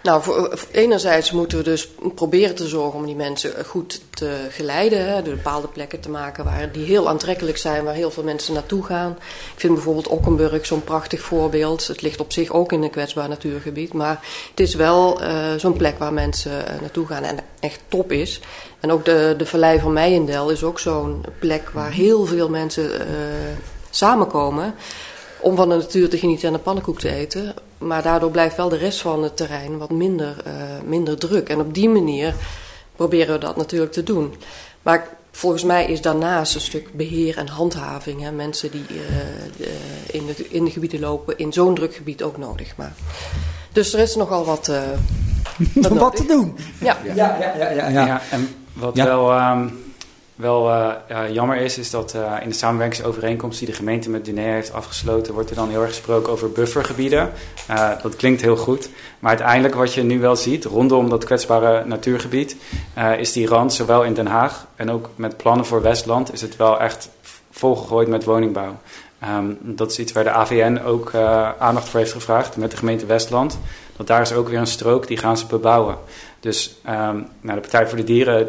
[0.03, 5.23] Nou, enerzijds moeten we dus proberen te zorgen om die mensen goed te geleiden.
[5.23, 8.83] Door bepaalde plekken te maken waar die heel aantrekkelijk zijn, waar heel veel mensen naartoe
[8.83, 9.11] gaan.
[9.53, 11.87] Ik vind bijvoorbeeld Okkenburg zo'n prachtig voorbeeld.
[11.87, 13.93] Het ligt op zich ook in een kwetsbaar natuurgebied.
[13.93, 18.11] Maar het is wel uh, zo'n plek waar mensen uh, naartoe gaan en echt top
[18.11, 18.39] is.
[18.79, 22.91] En ook de, de Vallei van Meijendel is ook zo'n plek waar heel veel mensen
[23.89, 24.75] samenkomen
[25.39, 27.53] om van de natuur te genieten en een pannenkoek te eten.
[27.81, 30.53] Maar daardoor blijft wel de rest van het terrein wat minder, uh,
[30.85, 31.49] minder druk.
[31.49, 32.35] En op die manier
[32.95, 34.35] proberen we dat natuurlijk te doen.
[34.81, 38.21] Maar volgens mij is daarnaast een stuk beheer en handhaving.
[38.21, 38.97] Hè, mensen die uh,
[40.07, 42.75] in, de, in de gebieden lopen, in zo'n druk gebied ook nodig.
[42.75, 42.93] Maar,
[43.71, 44.81] dus er is nogal wat, uh,
[45.89, 46.57] wat, wat te doen.
[46.79, 47.37] Ja, ja, ja.
[47.39, 48.05] ja, ja, ja.
[48.05, 49.33] ja en wat wel...
[49.33, 49.89] Um,
[50.41, 50.93] wel uh,
[51.31, 55.33] jammer is, is dat uh, in de samenwerkingsovereenkomst die de gemeente met Duné heeft afgesloten,
[55.33, 57.31] wordt er dan heel erg gesproken over buffergebieden.
[57.69, 58.89] Uh, dat klinkt heel goed.
[59.19, 62.55] Maar uiteindelijk wat je nu wel ziet, rondom dat kwetsbare natuurgebied,
[63.17, 66.55] is die rand, zowel in Den Haag en ook met plannen voor Westland, is het
[66.55, 67.09] wel echt
[67.51, 68.77] volgegooid met woningbouw.
[69.37, 71.15] Um, dat is iets waar de AVN ook
[71.59, 73.59] aandacht voor heeft gevraagd met de gemeente Westland.
[73.97, 75.97] Dat daar is ook weer een strook, die gaan ze bebouwen.
[76.39, 78.47] Dus um, de Partij voor de Dieren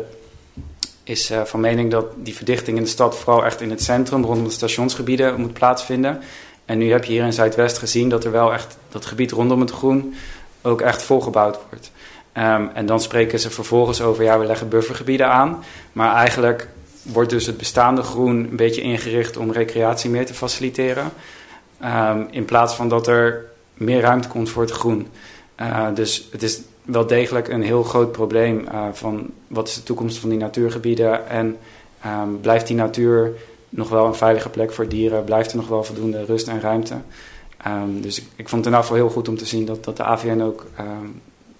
[1.04, 4.24] is uh, van mening dat die verdichting in de stad vooral echt in het centrum,
[4.24, 6.20] rondom de stationsgebieden, moet plaatsvinden.
[6.64, 9.60] En nu heb je hier in Zuidwest gezien dat er wel echt dat gebied rondom
[9.60, 10.14] het groen
[10.62, 11.90] ook echt volgebouwd wordt.
[12.36, 15.64] Um, en dan spreken ze vervolgens over, ja, we leggen buffergebieden aan.
[15.92, 16.68] Maar eigenlijk
[17.02, 21.12] wordt dus het bestaande groen een beetje ingericht om recreatie meer te faciliteren.
[21.80, 25.08] Ehm, in plaats van dat er meer ruimte komt voor het groen.
[25.60, 29.82] Uh, dus het is wel degelijk een heel groot probleem uh, van wat is de
[29.82, 31.56] toekomst van die natuurgebieden en
[32.06, 33.32] um, blijft die natuur
[33.68, 36.94] nog wel een veilige plek voor dieren, blijft er nog wel voldoende rust en ruimte.
[37.66, 39.96] Um, dus ik, ik, vond het in geval heel goed om te zien dat, dat
[39.96, 40.66] de AVN ook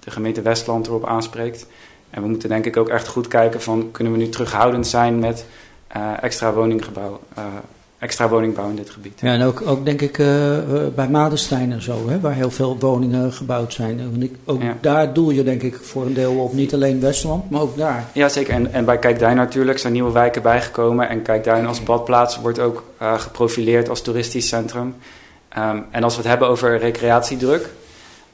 [0.01, 1.67] de gemeente Westland erop aanspreekt.
[2.11, 5.19] En we moeten denk ik ook echt goed kijken van kunnen we nu terughoudend zijn
[5.19, 5.45] met
[5.97, 7.45] uh, extra woninggebouw, uh,
[8.03, 9.21] extra woningbouw in dit gebied.
[9.21, 10.27] Ja, en ook, ook denk ik uh,
[10.95, 14.01] bij Madenstein en zo, hè, waar heel veel woningen gebouwd zijn.
[14.01, 14.77] En ik, ook ja.
[14.81, 18.05] daar doel je denk ik voor een deel op, niet alleen Westland, maar ook daar.
[18.13, 18.55] Ja, zeker.
[18.55, 21.09] En, en bij Kijkduin natuurlijk zijn nieuwe wijken bijgekomen.
[21.09, 24.95] En Kijkduin als badplaats wordt ook geprofileerd als toeristisch centrum.
[25.59, 27.69] Um, en als we het hebben over recreatiedruk,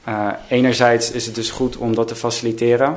[0.08, 2.96] uh, enerzijds is het dus goed om dat te faciliteren.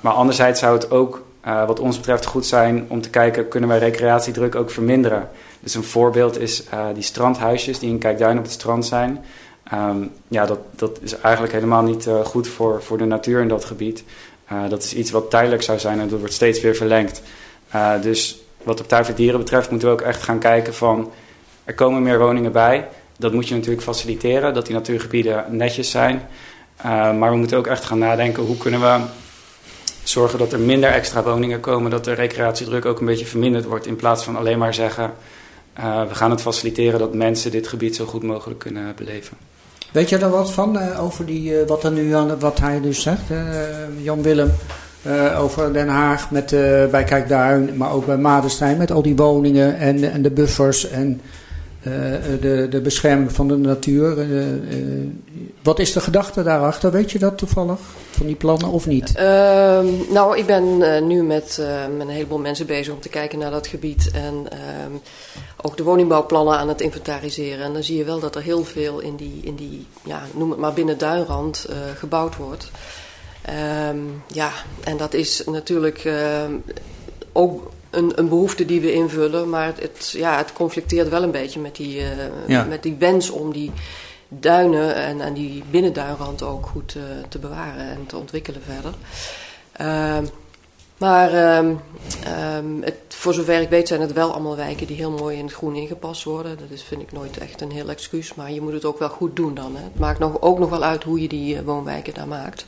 [0.00, 1.22] Maar anderzijds zou het ook,
[1.66, 5.28] wat ons betreft, goed zijn om te kijken: kunnen wij recreatiedruk ook verminderen?
[5.64, 9.24] Dus een voorbeeld is die strandhuisjes die in Kijkduin op het strand zijn.
[9.74, 13.64] Um, ja, dat, dat is eigenlijk helemaal niet goed voor, voor de natuur in dat
[13.64, 14.04] gebied.
[14.68, 17.22] dat is iets wat tijdelijk zou zijn en dat wordt steeds weer verlengd.
[18.02, 21.10] dus wat op tuin betreft moeten we ook echt gaan kijken van...
[21.64, 26.28] er komen meer woningen bij dat moet je natuurlijk faciliteren, dat die natuurgebieden netjes zijn.
[27.18, 29.00] Maar we moeten ook echt gaan nadenken hoe kunnen we
[30.02, 33.86] zorgen dat er minder extra woningen komen, dat de recreatiedruk ook een beetje verminderd wordt,
[33.86, 35.14] in plaats van alleen maar zeggen
[35.78, 39.36] uh, we gaan het faciliteren dat mensen dit gebied zo goed mogelijk kunnen beleven.
[39.92, 43.02] Weet je er wat van uh, over die, wat, er nu aan, wat hij dus
[43.02, 43.22] zegt,
[44.02, 44.52] Jan Willem?
[45.36, 46.50] over Den Haag met,
[46.90, 51.20] bij Kijkduin, maar ook bij Madenstein met al die woningen en, en de buffers en
[52.40, 54.18] de, de bescherming van de natuur.
[54.18, 55.08] Uh, uh,
[55.62, 56.90] wat is de gedachte daarachter?
[56.90, 57.78] Weet je dat toevallig?
[58.10, 59.14] Van die plannen of niet?
[59.14, 61.60] Ehm, nou, ik ben nu met,
[61.96, 64.10] met, een heleboel mensen bezig om te kijken naar dat gebied.
[64.10, 64.92] En ehm,
[65.62, 67.64] ook de woningbouwplannen aan het inventariseren.
[67.64, 70.50] En dan zie je wel dat er heel veel in die, in die ja, noem
[70.50, 72.70] het maar binnen Duinrand, gebouwd wordt.
[73.90, 74.50] Um, ja,
[74.84, 76.08] en dat is natuurlijk
[77.32, 79.48] ook een, een, behoefte die we invullen.
[79.48, 82.06] Maar het, het, ja, het conflicteert wel een beetje met die, uh,
[82.46, 82.64] ja.
[82.64, 83.70] met die wens om die
[84.28, 88.92] duinen en, en die binnenduinrand ook goed uh, te bewaren en te ontwikkelen verder.
[89.80, 90.28] Uh,
[90.98, 95.38] maar um, het, voor zover ik weet zijn het wel allemaal wijken die heel mooi
[95.38, 96.58] in het groen ingepast worden.
[96.58, 99.08] Dat is, vind ik nooit echt een heel excuus, maar je moet het ook wel
[99.08, 99.76] goed doen dan.
[99.76, 99.82] Hè.
[99.82, 102.66] Het maakt nog, ook nog wel uit hoe je die uh, woonwijken daar maakt.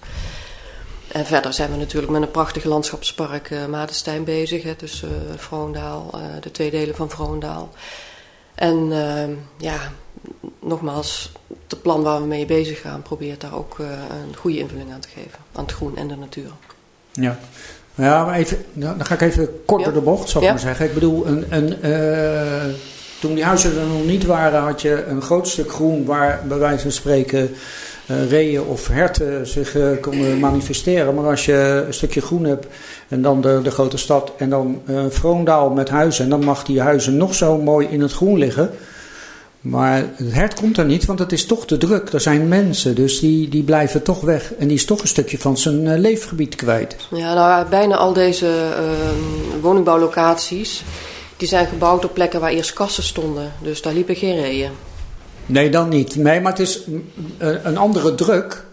[1.16, 4.62] En verder zijn we natuurlijk met een prachtig landschapspark uh, Madenstein bezig.
[4.62, 7.72] Hè, tussen uh, Vroondaal, uh, de twee delen van Vroondaal.
[8.54, 9.92] En ehm, ja,
[10.60, 11.32] nogmaals,
[11.68, 15.08] het plan waar we mee bezig gaan probeert daar ook een goede invulling aan te
[15.08, 15.38] geven.
[15.52, 16.50] Aan het groen en de natuur.
[17.12, 17.38] Ja,
[17.94, 20.56] ja maar even, nou, dan ga ik even kort door de bocht, zou ik ja.
[20.56, 20.86] maar zeggen.
[20.86, 22.76] Ik bedoel, een, een,
[23.20, 26.58] toen die huizen er nog niet waren, had je een groot stuk groen waar bij
[26.58, 27.56] wijze van spreken
[28.06, 31.14] reeën of herten zich uh, konden manifesteren.
[31.14, 32.66] Maar als je een stukje groen hebt
[33.08, 36.24] en dan de, de grote stad en dan uh, Vroondaal met huizen.
[36.24, 38.70] En dan mag die huizen nog zo mooi in het groen liggen.
[39.60, 42.12] Maar het hert komt er niet, want het is toch te druk.
[42.12, 44.54] Er zijn mensen, dus die, die blijven toch weg.
[44.54, 46.96] En die is toch een stukje van zijn leefgebied kwijt.
[47.10, 50.82] Ja, nou, bijna al deze ehm, woningbouwlocaties...
[51.36, 53.52] die zijn gebouwd op plekken waar eerst kassen stonden.
[53.62, 54.70] Dus daar liepen geen reeën.
[55.46, 56.16] Nee, dan niet.
[56.16, 56.80] Nee, maar het is
[57.38, 58.64] een andere druk.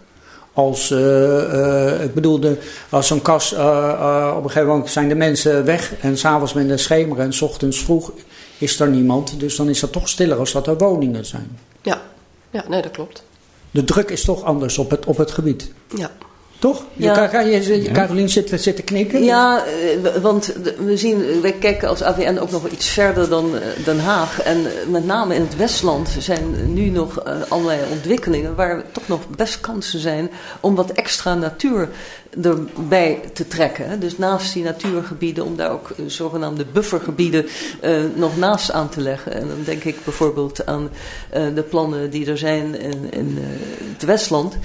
[0.52, 2.56] Als, uh, uh, ik bedoel, de,
[2.88, 6.68] als zo'n kas, uh, op een gegeven moment zijn de mensen weg en s'avonds met
[6.68, 8.12] de schemer en s ochtends vroeg
[8.58, 9.40] is er niemand.
[9.40, 11.58] Dus dan is dat toch stiller als dat er woningen zijn.
[11.82, 12.02] Ja,
[12.50, 13.24] ja nee, dat klopt.
[13.70, 15.72] De druk is toch anders op het, op het gebied.
[15.96, 16.10] Ja.
[16.64, 16.84] Toch?
[16.92, 17.40] Ja.
[17.40, 19.24] Je, je, Carolien zit, zit te knikken.
[19.24, 19.64] Ja,
[20.20, 23.50] want we zien, wij kijken als AVN ook nog iets verder dan
[23.84, 24.42] Den Haag.
[24.42, 29.60] En met name in het Westland zijn nu nog allerlei ontwikkelingen waar toch nog best
[29.60, 31.88] kansen zijn om wat extra natuur
[32.42, 34.00] erbij te trekken.
[34.00, 37.46] Dus naast die natuurgebieden, om daar ook zogenaamde buffergebieden
[37.82, 39.32] uh, nog naast aan te leggen.
[39.32, 40.88] En dan denk ik bijvoorbeeld aan
[41.36, 43.38] uh, de plannen die er zijn in, in
[43.92, 44.56] het Westland.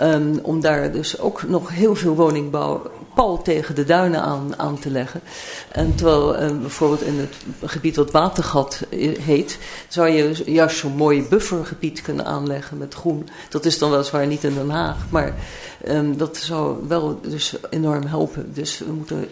[0.00, 4.78] Um, om daar dus ook nog heel veel woningbouw pal tegen de duinen aan, aan
[4.78, 5.20] te leggen.
[5.68, 7.34] En terwijl bijvoorbeeld in het
[7.70, 8.80] gebied wat Watergat
[9.20, 9.58] heet,
[9.88, 13.28] zou je juist zo'n mooi buffergebied kunnen aanleggen met groen.
[13.48, 15.34] Dat is dan weliswaar niet in Den Haag, maar
[15.88, 18.50] um, dat zou wel dus enorm helpen.
[18.54, 19.28] Dus we moeten,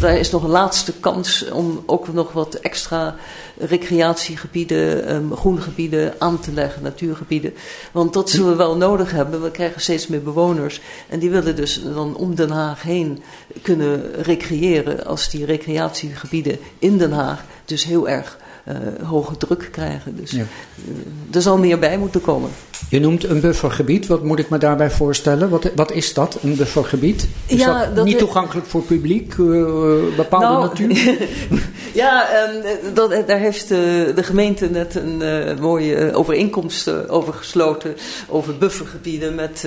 [0.00, 3.16] daar is nog een laatste kans om ook nog wat extra
[3.58, 7.52] recreatiegebieden, um, groengebieden aan te leggen, natuurgebieden.
[7.92, 9.42] Want dat zullen we wel nodig hebben.
[9.42, 13.22] We krijgen steeds meer bewoners en die willen dus dan om Den Haag heen
[13.62, 20.16] kunnen recreëren als die recreatiegebieden in Den Haag dus heel erg uh, hoge druk krijgen.
[20.16, 20.38] Dus ja.
[20.38, 22.50] uh, er zal meer bij moeten komen.
[22.88, 24.06] Je noemt een buffergebied.
[24.06, 25.48] Wat moet ik me daarbij voorstellen?
[25.48, 27.28] Wat, wat is dat, een buffergebied?
[27.46, 31.28] Is ja, dat, dat niet toegankelijk voor publiek, uh, bepaalde nou, natuur?
[32.02, 35.22] ja, um, dat, daar heeft de gemeente net een
[35.60, 37.96] mooie overeenkomst over gesloten.
[38.28, 39.66] Over buffergebieden met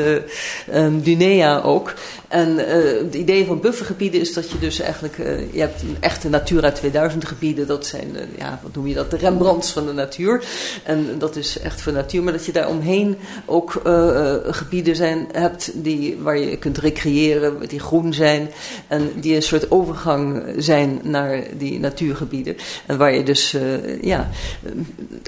[0.73, 1.93] um, Dunea ook.
[2.27, 2.57] En
[3.03, 5.17] het idee van buffergebieden is dat je dus eigenlijk...
[5.51, 7.67] je hebt een echte Natura 2000 gebieden.
[7.67, 9.11] Dat zijn, ja, wat noem je dat?
[9.11, 10.43] De Rembrandts van de natuur.
[10.83, 12.23] En dat is echt voor natuur.
[12.23, 13.02] Maar dat je daar omheen
[13.45, 18.49] ook uh, gebieden zijn, hebt die, waar je kunt recreëren, die groen zijn.
[18.87, 22.55] En die een soort overgang zijn naar die natuurgebieden.
[22.85, 24.29] En waar je dus, uh, ja.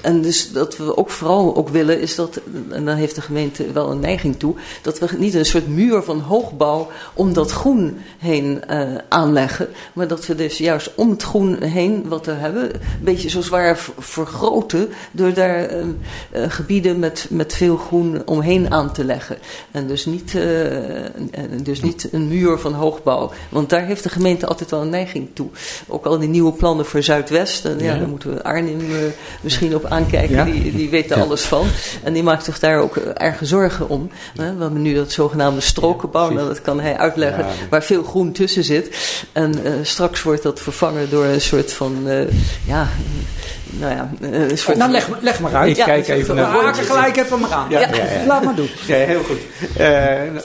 [0.02, 3.72] En dus dat we ook vooral ook willen, is dat, en dan heeft de gemeente
[3.72, 7.98] wel een neiging toe, dat we niet een soort muur van hoogbouw om dat groen
[8.18, 8.62] heen
[9.08, 9.68] aanleggen.
[9.92, 13.40] Maar dat we dus juist om het groen heen, wat we hebben, een beetje zo
[13.40, 14.88] zwaar vergroten.
[15.10, 15.70] Door daar
[16.32, 19.38] gebieden met, met veel groen omheen aan te leggen.
[19.70, 20.42] En dus niet, uh,
[21.62, 23.32] dus niet een muur van hoogbouw.
[23.48, 25.48] Want daar heeft de gemeente altijd wel een neiging toe.
[25.88, 27.64] Ook al die nieuwe plannen voor Zuidwest.
[27.64, 28.96] En ja, daar moeten we Arnhem uh,
[29.40, 30.44] misschien op aankijken.
[30.44, 31.66] Die, die weet er alles van.
[32.02, 34.10] En die maakt zich daar ook erg zorgen om.
[34.36, 34.54] Hè?
[34.54, 36.30] We hebben nu dat zogenaamde strokenbouw.
[36.30, 37.46] Nou, dat kan hij uitleggen.
[37.70, 38.96] Waar veel groen tussen zit.
[39.32, 41.94] En uh, straks wordt dat vervangen door een soort van...
[42.66, 42.88] ja,
[43.70, 45.78] nou ja, een soort nou, leg, leg maar uit.
[45.78, 46.52] Ik kijk even naar...
[46.52, 47.70] We haken gelijk even maar aan.
[47.70, 48.68] Ja, ja, ja, Laat maar doen.
[48.86, 49.38] Ja, heel goed.
[49.80, 49.86] Uh,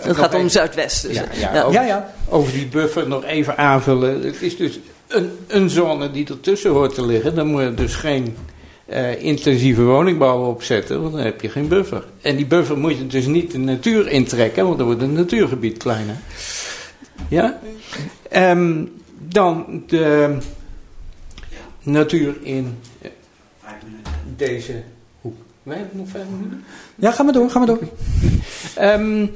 [0.02, 1.02] het gaat om Zuidwest.
[1.02, 1.22] Dus.
[1.34, 4.22] Ja, over, ja, over die buffer nog even aanvullen.
[4.22, 7.36] Het is dus een, een zone die ertussen hoort te liggen.
[7.36, 8.38] Dan moet je dus geen
[8.90, 12.04] uh, intensieve woningbouw opzetten, want dan heb je geen buffer.
[12.22, 15.78] En die buffer moet je dus niet de natuur intrekken, want dan wordt het natuurgebied
[15.78, 16.16] kleiner.
[17.28, 17.60] Ja?
[18.36, 18.92] Um,
[19.28, 20.38] dan de
[21.84, 22.80] natuur in
[24.36, 24.84] deze
[25.22, 25.38] hoek.
[25.63, 26.63] Wij hebben nog vijf minuten.
[26.96, 27.80] Ja, ga maar door, ga maar door.
[28.82, 29.32] um,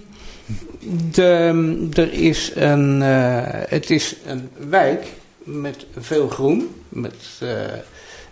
[1.12, 5.08] de, er is een, uh, het is een wijk
[5.43, 7.49] met veel groen, met uh,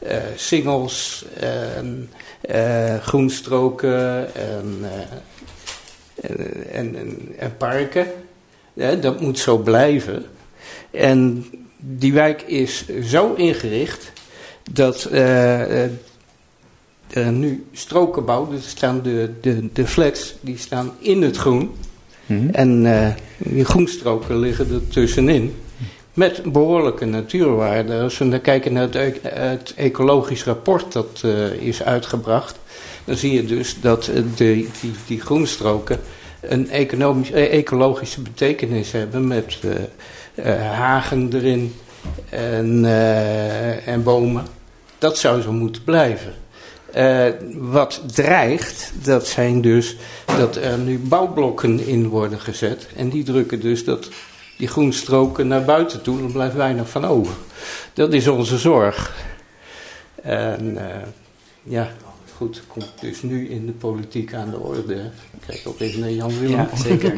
[0.03, 2.09] uh, singels en
[3.01, 4.79] groenstroken en,
[6.21, 6.95] en, en,
[7.37, 8.07] en, parken.
[9.01, 10.25] dat moet zo blijven.
[10.91, 11.45] En
[11.85, 14.11] die wijk is zo ingericht
[14.71, 15.83] dat uh,
[17.09, 21.71] er nu strokenbouw, dus staan de, de, de flats, die staan in het groen.
[22.25, 22.49] Mhm.
[22.49, 25.55] En uh, die groenstroken liggen er tussenin.
[26.13, 28.01] Met behoorlijke natuurwaarden.
[28.01, 32.59] Als we dan kijken naar het, het ecologisch rapport dat uh, is uitgebracht,
[33.05, 35.99] dan zie je dus dat de, die, die groenstroken
[36.47, 39.59] een economisch, ecologische betekenis hebben met
[40.75, 41.75] hagen erin
[42.29, 42.85] en,
[43.85, 44.45] en bomen.
[44.97, 46.33] Dat zou zo moeten blijven.
[47.57, 49.97] Wat dreigt, dat zijn dus
[50.37, 52.87] dat er nu bouwblokken in worden gezet.
[52.95, 54.09] En die drukken dus dat
[54.57, 56.21] die groenstroken naar buiten toe.
[56.21, 57.33] Dan blijft weinig van over.
[57.93, 59.15] Dat is onze zorg.
[60.21, 60.77] En
[61.63, 61.91] ja,
[62.43, 64.97] goed, komt dus nu in de politiek aan de orde.
[65.45, 66.55] Kijk ook even naar Jan Willem.
[66.55, 67.13] Ja, zeker.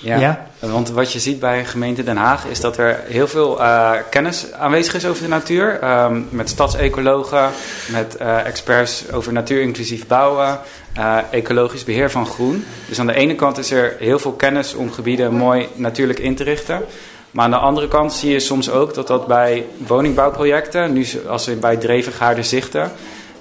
[0.00, 0.18] Ja.
[0.18, 0.46] ja.
[0.58, 4.52] Want wat je ziet bij gemeente Den Haag is dat er heel veel uh, kennis
[4.52, 5.84] aanwezig is over de natuur.
[5.84, 7.50] Um, met stadsecologen,
[7.90, 10.60] met uh, experts over natuurinclusief bouwen,
[10.98, 12.64] uh, ecologisch beheer van groen.
[12.88, 16.34] Dus aan de ene kant is er heel veel kennis om gebieden mooi natuurlijk in
[16.34, 16.82] te richten.
[17.30, 21.46] Maar aan de andere kant zie je soms ook dat dat bij woningbouwprojecten, nu als
[21.46, 22.92] we bij Drevengaarden zichten,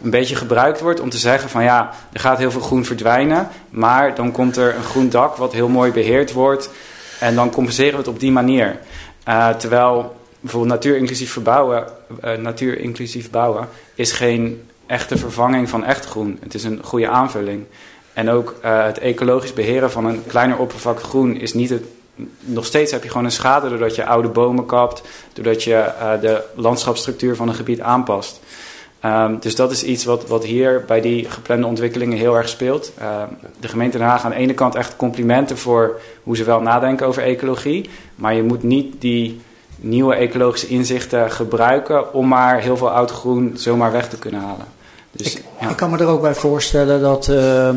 [0.04, 3.48] een beetje gebruikt wordt om te zeggen van ja, er gaat heel veel groen verdwijnen,
[3.70, 6.70] maar dan komt er een groen dak wat heel mooi beheerd wordt
[7.20, 8.80] en dan compenseren we het op die manier.
[9.28, 11.86] Uh, terwijl bijvoorbeeld natuurinclusief verbouwen,
[12.26, 16.38] uh, natuurinclusief bouwen is geen echte vervanging van echt groen.
[16.42, 17.66] Het is een goede aanvulling.
[18.14, 21.84] En ook uh, het ecologisch beheren van een kleiner oppervlak groen is niet het.
[22.40, 25.02] Nog steeds heb je gewoon een schade doordat je oude bomen kapt,
[25.34, 28.40] doordat je de landschapsstructuur van een gebied aanpast.
[29.06, 32.92] Um, dus dat is iets wat, wat hier bij die geplande ontwikkelingen heel erg speelt.
[33.02, 33.24] Uh,
[33.60, 37.08] de gemeente Den Haag aan de ene kant echt complimenten voor hoe ze wel nadenken
[37.08, 37.90] over ecologie.
[38.16, 39.42] Maar je moet niet die
[39.76, 44.66] nieuwe ecologische inzichten gebruiken om maar heel veel oud groen zomaar weg te kunnen halen.
[45.12, 45.70] Dus, ik, ja.
[45.70, 47.70] ik kan me er ook bij voorstellen dat, uh,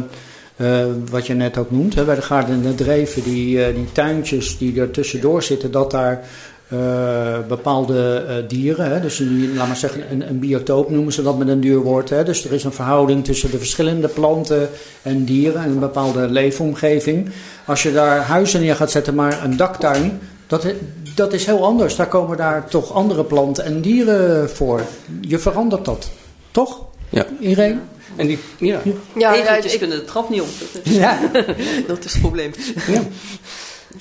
[0.56, 3.74] uh, wat je net ook noemt, hè, bij de Gaarden en de Dreven, die, uh,
[3.74, 6.24] die tuintjes die er tussendoor zitten, dat daar
[6.72, 8.90] uh, bepaalde uh, dieren.
[8.90, 9.00] Hè?
[9.00, 12.10] Dus een, laat maar zeggen, een, een, biotoop noemen ze dat met een duur woord.
[12.10, 12.24] Hè?
[12.24, 14.68] Dus er is een verhouding tussen de verschillende planten
[15.02, 17.30] en dieren en een bepaalde leefomgeving.
[17.64, 20.66] Als je daar huizen neer gaat zetten, maar een daktuin, Dat,
[21.14, 21.96] dat is heel anders.
[21.96, 24.80] Daar komen daar toch andere planten en dieren voor.
[25.20, 26.10] Je verandert dat,
[26.50, 26.84] toch?
[27.08, 27.26] Ja.
[27.38, 27.78] Irene?
[28.16, 28.80] En die, ja.
[29.14, 30.48] Ja, ja, ik, kunnen de trap niet op.
[30.72, 31.18] Dat is, ja.
[31.86, 32.52] dat is het probleem.
[32.86, 33.02] Ja.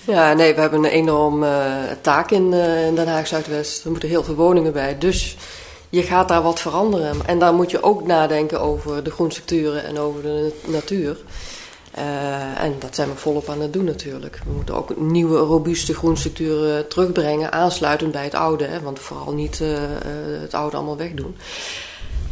[0.05, 1.65] Ja, nee, we hebben een enorm uh,
[2.01, 3.83] taak in, uh, in Den Haag Zuidwest.
[3.83, 4.97] Er moeten heel veel woningen bij.
[4.97, 5.37] Dus
[5.89, 7.15] je gaat daar wat veranderen.
[7.25, 11.17] En daar moet je ook nadenken over de groenstructuren en over de natuur.
[11.97, 14.41] Uh, en dat zijn we volop aan het doen natuurlijk.
[14.45, 18.65] We moeten ook nieuwe, robuuste groenstructuren terugbrengen, aansluitend bij het oude.
[18.65, 19.69] Hè, want vooral niet uh,
[20.41, 21.35] het oude allemaal wegdoen.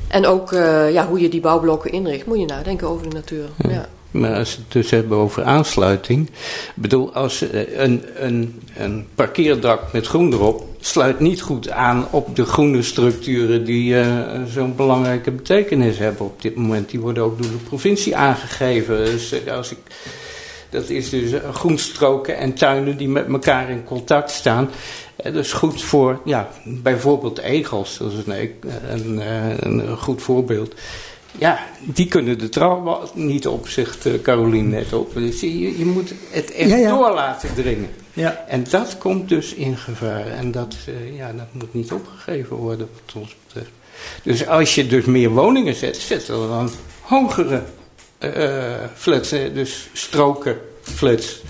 [0.07, 3.45] En ook uh, ja, hoe je die bouwblokken inricht, moet je nadenken over de natuur.
[3.57, 3.69] Ja.
[3.69, 3.89] ja.
[4.11, 6.27] Maar als we het dus hebben over aansluiting.
[6.27, 7.41] Ik bedoel, als
[7.75, 13.65] een, een, een parkeerdak met groen erop sluit niet goed aan op de groene structuren
[13.65, 14.17] die uh,
[14.47, 16.89] zo'n belangrijke betekenis hebben op dit moment.
[16.89, 19.05] Die worden ook door de provincie aangegeven.
[19.05, 19.77] Dus als ik,
[20.69, 24.69] dat is dus groenstroken en tuinen die met elkaar in contact staan.
[25.23, 27.97] Dat is goed voor, ja, bijvoorbeeld egels.
[27.97, 28.51] Dat is een,
[28.89, 30.73] een, een goed voorbeeld.
[31.39, 35.13] Ja, die kunnen de trouw niet op, zegt Caroline net op.
[35.13, 36.89] Dus je, je moet het echt ja, ja.
[36.89, 37.89] door laten dringen.
[38.13, 38.45] Ja.
[38.47, 40.27] En dat komt dus in gevaar.
[40.27, 43.71] En dat, uh, ja, dat moet niet opgegeven worden, wat ons betreft.
[44.23, 46.69] Dus als je dus meer woningen zet, zet er dan
[47.01, 47.63] hogere
[48.19, 51.41] uh, flats, dus stroken flats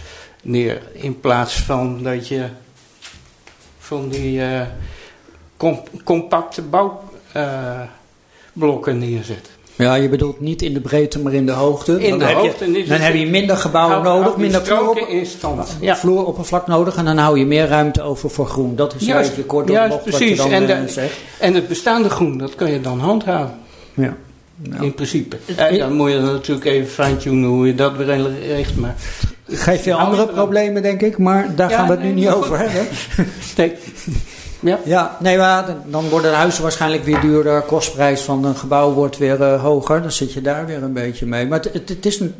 [0.43, 0.82] neer.
[0.91, 2.45] In plaats van dat je
[3.80, 4.41] van die
[5.58, 9.58] com compacte bouwblokken neerzet.
[9.84, 12.04] Ja, je bedoelt niet in de breedte, maar in de hoogte.
[12.04, 12.72] In dan de heb hoogte.
[12.72, 15.78] Je, dan heb je minder gebouwen nodig, minder vloer, in stand.
[15.82, 15.98] ja.
[15.98, 18.76] vloeroppervlak nodig en dan hou je meer ruimte over voor groen.
[18.76, 20.30] Dat is juist, je kort juist, wat precies.
[20.30, 21.18] je dan en, de, uh, zegt.
[21.39, 23.56] en het bestaande groen, dat kan je dan handhaven.
[23.94, 24.15] Ja.
[24.56, 24.84] Nou.
[24.86, 25.38] In principe.
[25.46, 28.76] Ja, dan moet je natuurlijk even fine-tunen hoe je dat weer richt.
[28.76, 28.96] Maar
[29.48, 32.30] geeft veel andere problemen, denk ik, maar daar ja, gaan we het nee, nu niet
[32.30, 32.88] over hebben.
[33.58, 33.74] nee.
[34.60, 34.80] Ja.
[34.86, 37.62] ja, nee, maar dan worden de huizen waarschijnlijk weer duurder.
[37.62, 40.02] Kostprijs van een gebouw wordt weer uh, hoger.
[40.02, 41.48] Dan zit je daar weer een beetje mee.
[41.48, 42.36] Maar het, is, een,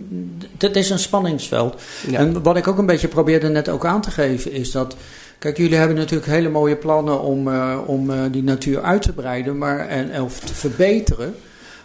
[0.58, 1.82] het is een spanningsveld.
[2.08, 2.18] Ja.
[2.18, 4.96] En wat ik ook een beetje probeerde net ook aan te geven is dat.
[5.40, 9.14] Kijk, jullie hebben natuurlijk hele mooie plannen om, uh, om uh, die natuur uit te
[9.14, 11.36] breiden maar, en, of te verbeteren.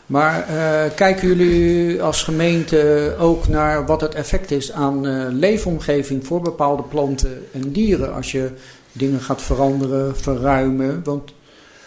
[0.07, 0.47] Maar
[0.95, 7.47] kijken jullie als gemeente ook naar wat het effect is aan leefomgeving voor bepaalde planten
[7.53, 8.51] en dieren als je
[8.95, 11.05] dingen gaat veranderen, verruimen.
[11.05, 11.33] Want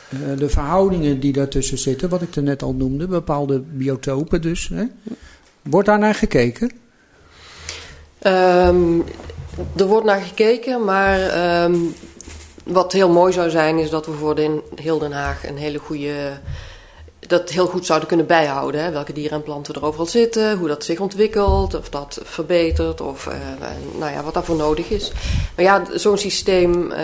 [0.09, 4.67] uh, de verhoudingen die daartussen zitten, wat ik er net al noemde, bepaalde biotopen dus.
[4.73, 4.83] Hè?
[5.61, 6.71] Wordt daar naar gekeken?
[8.21, 9.03] Um,
[9.75, 11.93] er wordt naar gekeken, maar um,
[12.63, 15.77] wat heel mooi zou zijn is dat we voor in heel Den Haag een hele
[15.77, 16.39] goede
[17.27, 18.83] dat heel goed zouden kunnen bijhouden.
[18.83, 18.91] Hè?
[18.91, 23.25] Welke dieren en planten er overal zitten, hoe dat zich ontwikkelt, of dat verbetert, of
[23.25, 23.33] uh,
[23.97, 25.11] nou ja, wat daarvoor nodig is.
[25.55, 26.97] Maar ja, zo'n systeem, uh,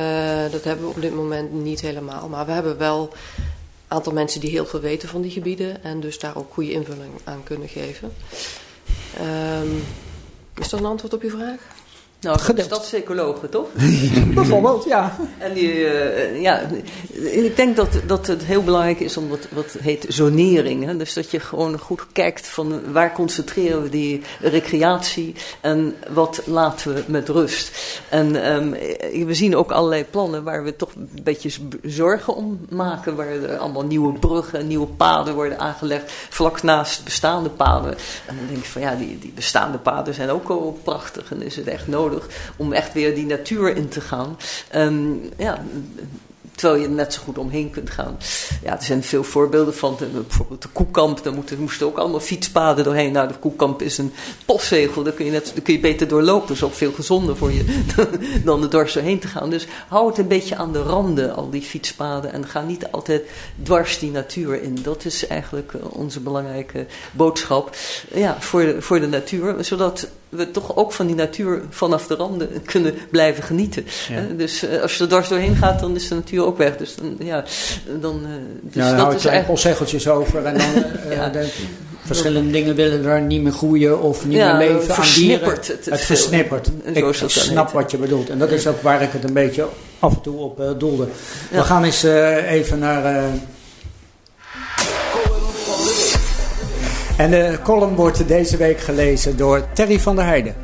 [0.52, 2.28] dat hebben we op dit moment niet helemaal.
[2.28, 3.44] Maar we hebben wel een
[3.88, 7.12] aantal mensen die heel veel weten van die gebieden en dus daar ook goede invulling
[7.24, 8.14] aan kunnen geven.
[9.62, 9.84] Um,
[10.60, 11.60] is dat een antwoord op je vraag?
[12.24, 13.68] Nou, stadsecologen, toch?
[14.36, 15.16] Bijvoorbeeld, ja.
[15.38, 16.62] En die, uh, ja,
[17.22, 20.86] ik denk dat, dat het heel belangrijk is om wat, wat heet zonering.
[20.86, 20.98] Hè?
[20.98, 26.94] Dus dat je gewoon goed kijkt van waar concentreren we die recreatie en wat laten
[26.94, 27.72] we met rust.
[28.10, 28.72] En um,
[29.26, 31.50] we zien ook allerlei plannen waar we toch een beetje
[31.84, 33.16] zorgen om maken.
[33.16, 37.92] Waar er allemaal nieuwe bruggen, nieuwe paden worden aangelegd, vlak naast bestaande paden.
[38.26, 41.42] En dan denk ik van ja, die, die bestaande paden zijn ook al prachtig en
[41.42, 42.13] is het echt nodig
[42.56, 44.38] om echt weer die natuur in te gaan.
[44.76, 45.64] Um, ja,
[46.56, 48.18] terwijl je er net zo goed omheen kunt gaan.
[48.64, 49.96] Ja, er zijn veel voorbeelden van.
[50.00, 53.12] De, bijvoorbeeld de Koekamp, daar moesten, moesten ook allemaal fietspaden doorheen.
[53.12, 54.14] Nou, de Koekamp is een
[54.46, 56.48] postzegel, daar kun je, net, daar kun je beter doorlopen.
[56.48, 57.84] Dat is ook veel gezonder voor je
[58.46, 59.50] dan er dwars doorheen te gaan.
[59.50, 62.34] Dus hou het een beetje aan de randen, al die fietspaden.
[62.34, 63.22] En ga niet altijd
[63.64, 64.78] dwars die natuur in.
[64.84, 67.76] Dat is eigenlijk onze belangrijke boodschap
[68.14, 69.56] ja, voor, de, voor de natuur.
[69.60, 73.86] Zodat we toch ook van die natuur vanaf de randen kunnen blijven genieten.
[74.10, 74.22] Ja.
[74.22, 76.78] Uh, dus als je er dwars doorheen gaat, dan is de natuur ook weg.
[76.78, 77.44] Dus dan, ja,
[78.02, 78.30] dan, uh,
[78.62, 80.84] dus ja, dan dat hou je kleine postzeggeltjes over en dan
[81.18, 81.30] ja.
[81.30, 81.48] de,
[82.06, 85.50] verschillende dingen willen daar niet meer groeien of niet ja, meer leven aan dieren.
[85.50, 86.72] Het, het, het versnippert.
[86.94, 88.30] Ik snap wat je bedoelt.
[88.30, 89.68] En dat is ook waar ik het een beetje
[90.00, 91.08] af en toe op doelde.
[91.52, 93.24] We gaan eens even naar...
[97.18, 100.56] En de column wordt deze week gelezen door Terry van der Heijden.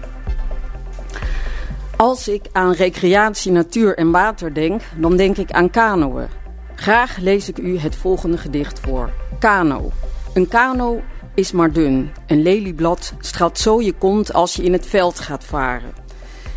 [2.02, 6.28] Als ik aan recreatie, natuur en water denk, dan denk ik aan kanoën.
[6.76, 9.12] Graag lees ik u het volgende gedicht voor.
[9.40, 9.92] Kano.
[10.34, 11.02] Een kano
[11.36, 12.12] is maar dun.
[12.28, 15.94] Een lelieblad straalt zo je kont als je in het veld gaat varen.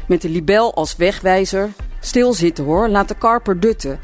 [0.08, 1.70] Met de libel als wegwijzer
[2.00, 4.00] Stilzitten hoor, laat de karper dutten.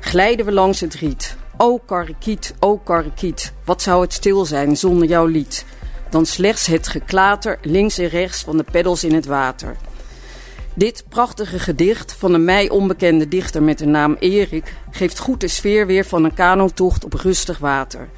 [0.00, 1.36] Glijden we langs het riet.
[1.56, 5.64] O karikiet, o karikiet, wat zou het stil zijn zonder jouw lied?
[6.10, 9.76] Dan slechts het geklater links en rechts van de peddels in het water.
[10.78, 15.48] Dit prachtige gedicht van een mij onbekende dichter met de naam Erik geeft goed de
[15.48, 18.08] sfeer weer van een kanotocht op rustig water.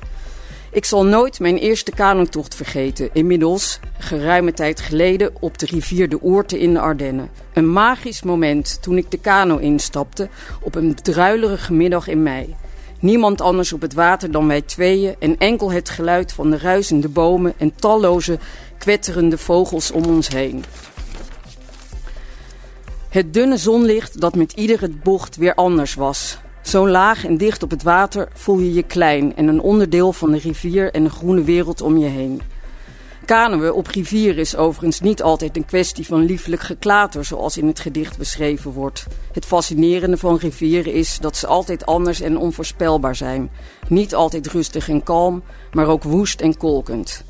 [0.72, 6.22] Ik zal nooit mijn eerste kanotocht vergeten, inmiddels geruime tijd geleden op de rivier de
[6.22, 7.30] Oorte in de Ardennen.
[7.52, 10.28] Een magisch moment toen ik de kano instapte
[10.62, 12.56] op een druilerige middag in mei.
[12.98, 17.08] Niemand anders op het water dan wij tweeën en enkel het geluid van de ruisende
[17.08, 18.38] bomen en talloze
[18.78, 20.64] kwetterende vogels om ons heen.
[23.10, 26.38] Het dunne zonlicht dat met iedere bocht weer anders was.
[26.62, 30.30] Zo laag en dicht op het water voel je je klein en een onderdeel van
[30.30, 32.42] de rivier en de groene wereld om je heen.
[33.24, 37.80] Kanoën op rivier is overigens niet altijd een kwestie van liefelijk geklater, zoals in het
[37.80, 39.06] gedicht beschreven wordt.
[39.32, 43.50] Het fascinerende van rivieren is dat ze altijd anders en onvoorspelbaar zijn.
[43.88, 45.42] Niet altijd rustig en kalm,
[45.72, 47.24] maar ook woest en kolkend.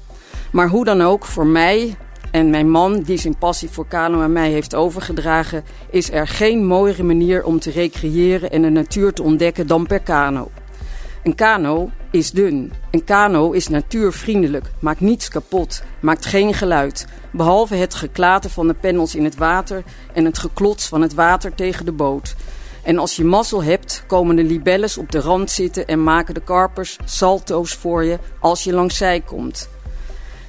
[0.53, 1.97] Maar hoe dan ook, voor mij
[2.31, 6.67] en mijn man, die zijn passie voor kano aan mij heeft overgedragen, is er geen
[6.67, 10.51] mooiere manier om te recreëren en de natuur te ontdekken dan per kano.
[11.23, 12.73] Een kano is dun.
[12.91, 18.75] Een kano is natuurvriendelijk, maakt niets kapot, maakt geen geluid, behalve het geklater van de
[18.75, 22.35] panels in het water en het geklots van het water tegen de boot.
[22.83, 26.41] En als je mazzel hebt, komen de libelles op de rand zitten en maken de
[26.41, 29.69] karpers salto's voor je als je langs zij komt.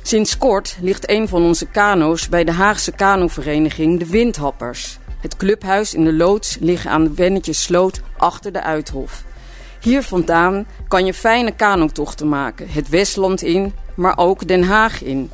[0.01, 4.99] Sinds kort ligt een van onze kano's bij de Haagse kanovereniging De Windhappers.
[5.21, 9.23] Het clubhuis in de loods ligt aan de Wennetjesloot achter de Uithof.
[9.81, 15.31] Hier vandaan kan je fijne kanotochten maken, het Westland in, maar ook Den Haag in.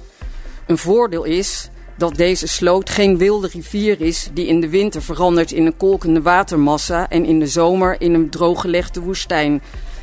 [0.68, 5.51] Een voordeel is dat deze sloot geen wilde rivier is die in de winter verandert
[5.51, 9.61] in een kolkende watermassa en in de zomer in een drooggelegde woestijn.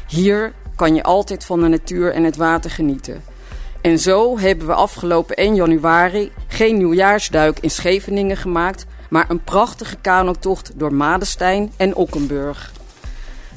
[0.08, 3.22] Hier kan je altijd van de natuur en het water genieten.
[3.84, 9.96] En zo hebben we afgelopen 1 januari geen nieuwjaarsduik in Scheveningen gemaakt, maar een prachtige
[10.00, 12.72] kanotocht door Madestein en Okkenburg.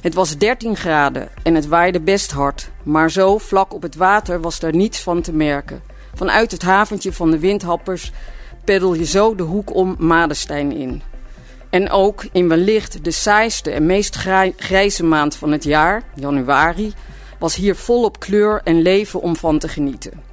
[0.01, 4.41] Het was 13 graden en het waaide best hard, maar zo vlak op het water
[4.41, 5.81] was daar niets van te merken.
[6.13, 8.11] Vanuit het haventje van de windhappers
[8.63, 11.01] peddel je zo de hoek om Madestein in.
[11.69, 14.15] En ook in wellicht de saaiste en meest
[14.55, 16.93] grijze maand van het jaar, januari,
[17.39, 20.23] was hier volop kleur en leven om van te genieten.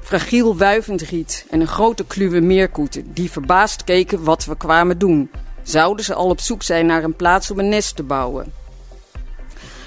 [0.00, 5.30] Fragiel wuivend riet en een grote kluwe meerkoeten die verbaasd keken wat we kwamen doen.
[5.62, 8.52] Zouden ze al op zoek zijn naar een plaats om een nest te bouwen?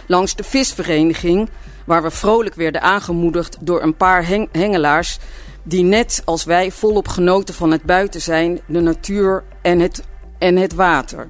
[0.07, 1.49] Langs de visvereniging,
[1.85, 5.19] waar we vrolijk werden aangemoedigd door een paar hengelaars
[5.63, 10.03] die net als wij volop genoten van het buiten zijn, de natuur en het,
[10.37, 11.29] en het water.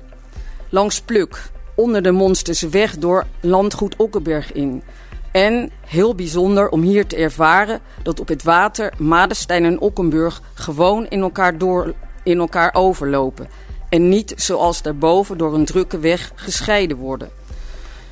[0.70, 4.84] Langs Pluk, onder de Monsterse weg door landgoed Okkenberg in.
[5.32, 11.08] En heel bijzonder om hier te ervaren dat op het water Madestein en Okkenburg gewoon
[11.08, 13.48] in elkaar, door, in elkaar overlopen.
[13.90, 17.30] En niet zoals daarboven door een drukke weg gescheiden worden.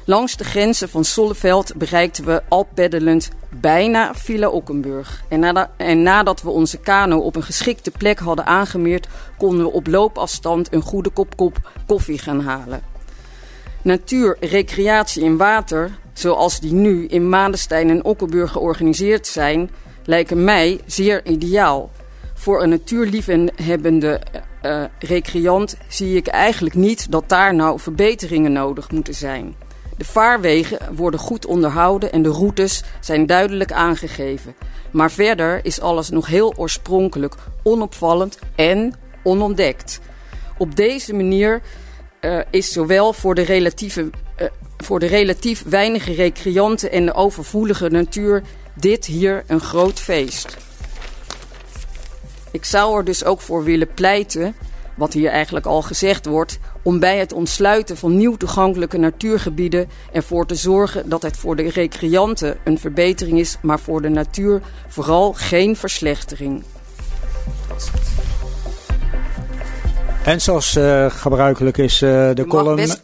[0.06, 5.24] Langs de grenzen van Solleveld bereikten we al peddelend bijna Villa Okkenburg.
[5.28, 9.08] En, en, nadat we onze kano op een geschikte plek hadden aangemeerd,
[9.38, 12.82] konden we op loopafstand een goede kop, kop koffie gaan halen.
[13.82, 19.70] Natuur, recreatie in water, zoals die nu in Maandenstein en Okkenburg georganiseerd zijn,
[20.06, 21.92] lijken mij zeer ideaal.
[22.34, 24.22] Voor een natuurliefhebbende
[24.66, 29.56] uh, recreant zie ik eigenlijk niet dat daar nou verbeteringen nodig moeten zijn.
[29.98, 34.56] De vaarwegen worden goed onderhouden en de routes zijn duidelijk aangegeven.
[34.92, 38.94] Maar verder is alles nog heel oorspronkelijk, onopvallend en
[39.24, 40.00] onontdekt.
[40.58, 41.62] Op deze manier
[42.22, 44.10] uh, is zowel voor de, relatieve,
[44.84, 50.58] voor de relatief weinige recreanten en de overvoelige natuur dit hier een groot feest.
[52.52, 54.56] Ik zou er dus ook voor willen pleiten,
[54.96, 60.46] wat hier eigenlijk al gezegd wordt, om bij het ontsluiten van nieuw toegankelijke natuurgebieden ervoor
[60.46, 65.34] te zorgen dat het voor de recreanten een verbetering is, maar voor de natuur vooral
[65.34, 66.64] geen verslechtering.
[70.24, 72.76] En zoals uh, gebruikelijk is uh, de Je column.
[72.76, 73.02] Best...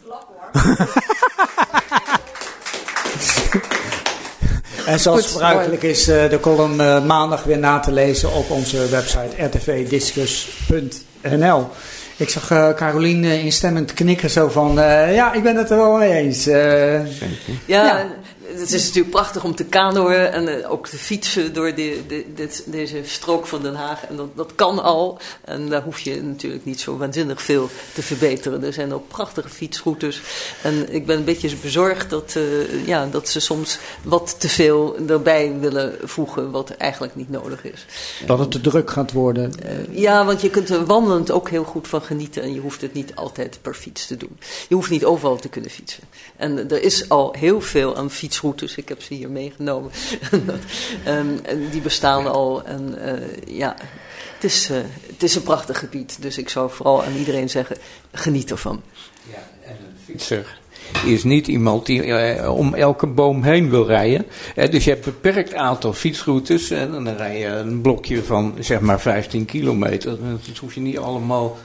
[4.86, 8.88] en zoals Goed, gebruikelijk is uh, de column maandag weer na te lezen op onze
[8.88, 11.68] website rtvdiscus.nl.
[12.16, 14.74] Ik zag Carolien instemmend knikken zo van,
[15.12, 16.44] ja, ik ben het er wel mee eens.
[16.44, 17.02] ja,
[17.66, 18.06] ja.
[18.58, 22.24] Het is natuurlijk prachtig om te kanoën en uh, ook te fietsen door de, de,
[22.34, 24.06] dit, deze strook van Den Haag.
[24.06, 25.18] En dat, dat kan al.
[25.44, 28.64] En daar hoef je natuurlijk niet zo waanzinnig veel te verbeteren.
[28.64, 30.20] Er zijn ook prachtige fietsroutes.
[30.62, 34.96] En ik ben een beetje bezorgd dat, uh, ja, dat ze soms wat te veel
[35.08, 37.86] erbij willen voegen wat eigenlijk niet nodig is.
[38.26, 39.52] Dat het te druk gaat worden.
[39.64, 42.42] Uh, ja, want je kunt er wandelend ook heel goed van genieten.
[42.42, 44.38] En je hoeft het niet altijd per fiets te doen.
[44.68, 46.02] Je hoeft niet overal te kunnen fietsen.
[46.36, 48.44] En er is al heel veel aan fietsroutes.
[48.54, 49.90] Ik heb ze hier meegenomen.
[51.08, 52.64] um, en die bestaan al.
[52.64, 53.76] En uh, ja,
[54.34, 54.76] het is, uh,
[55.12, 56.16] het is een prachtig gebied.
[56.20, 57.76] Dus ik zou vooral aan iedereen zeggen,
[58.12, 58.82] geniet ervan.
[59.30, 60.58] Ja, en een fietser
[61.04, 64.26] is niet iemand die uh, om elke boom heen wil rijden.
[64.56, 66.70] Uh, dus je hebt een beperkt aantal fietsroutes.
[66.70, 70.18] En dan rij je een blokje van zeg maar 15 kilometer.
[70.46, 71.56] Dat hoef je niet allemaal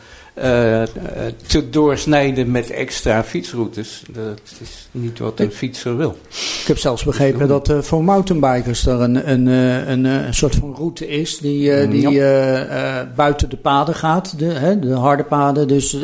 [1.46, 4.04] te doorsnijden met extra fietsroutes.
[4.12, 6.18] Dat is niet wat een fietser wil.
[6.62, 10.76] Ik heb zelfs begrepen dat uh, voor mountainbikers er een, een, een, een, soort van
[10.76, 13.12] route is die, die ja.
[13.16, 15.68] buiten de paden gaat, de, hè, de harde paden.
[15.68, 15.98] Dus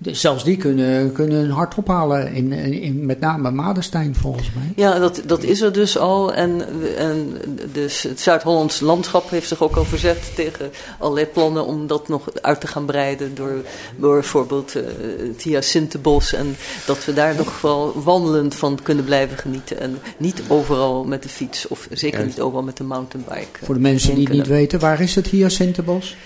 [0.00, 4.72] zelfs die kunnen, kunnen een hart ophalen, in, in, met name Madenstein volgens mij.
[4.76, 6.34] Ja, dat, dat is er dus al.
[6.34, 6.62] En,
[6.96, 7.36] en
[7.72, 12.40] dus het Zuid-Hollands landschap heeft zich ook al verzet tegen allerlei plannen om dat nog
[12.40, 13.34] uit te gaan breiden.
[13.34, 13.54] Door,
[13.96, 14.82] door bijvoorbeeld uh,
[15.28, 16.32] het Hyacinthenbos.
[16.32, 19.80] En dat we daar nog wel wandelend van kunnen blijven genieten.
[19.80, 23.64] En niet overal met de fiets of zeker niet overal met de mountainbike.
[23.64, 26.16] Voor de mensen die het niet weten, waar is het Hyacinthenbos?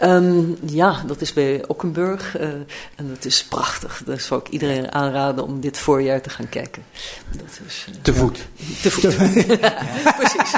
[0.00, 2.48] Um, ja, dat is bij Ockenburg uh,
[2.94, 4.02] en dat is prachtig.
[4.06, 6.82] Daar zou ik iedereen aanraden om dit voorjaar te gaan kijken.
[7.30, 8.46] Dat is, uh, te voet.
[8.82, 9.72] Te voet, ja,
[10.20, 10.52] precies.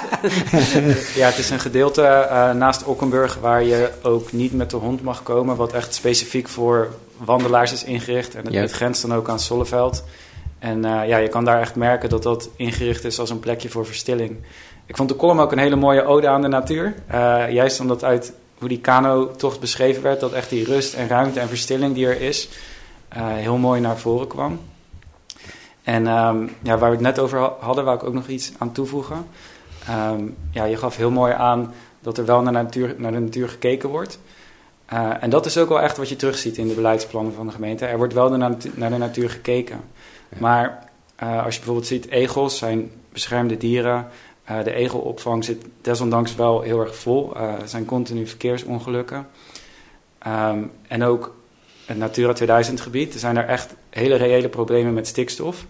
[1.20, 5.02] ja, het is een gedeelte uh, naast Ockenburg waar je ook niet met de hond
[5.02, 8.34] mag komen, wat echt specifiek voor wandelaars is ingericht.
[8.34, 8.60] En het, ja.
[8.60, 10.04] het grenst dan ook aan Solleveld.
[10.58, 13.86] En ja, je kan daar echt merken dat dat ingericht is als een plekje voor
[13.86, 14.36] verstilling.
[14.86, 16.94] Ik vond de column ook een hele mooie ode aan de natuur.
[17.50, 21.48] juist omdat uit hoe die kano-tocht beschreven werd, dat echt die rust en ruimte en
[21.48, 22.48] verstilling die er is,
[23.16, 24.60] uh, heel mooi naar voren kwam.
[25.82, 28.72] En um, ja, waar we het net over hadden, wou ik ook nog iets aan
[28.72, 29.26] toevoegen.
[29.90, 33.48] Um, ja, je gaf heel mooi aan dat er wel naar, natuur, naar de natuur
[33.48, 34.18] gekeken wordt.
[34.92, 37.52] Uh, en dat is ook wel echt wat je terugziet in de beleidsplannen van de
[37.52, 37.86] gemeente.
[37.86, 39.80] Er wordt wel naar, naar de natuur gekeken.
[40.28, 40.36] Ja.
[40.38, 40.88] Maar
[41.22, 44.06] uh, als je bijvoorbeeld ziet, egels zijn beschermde dieren.
[44.50, 47.32] Uh, de egelopvang zit desondanks wel heel erg vol.
[47.36, 49.26] Uh, er zijn continu verkeersongelukken.
[50.26, 51.34] Um, en ook
[51.86, 53.14] het Natura 2000 gebied.
[53.14, 55.66] Er zijn er echt hele reële problemen met stikstof.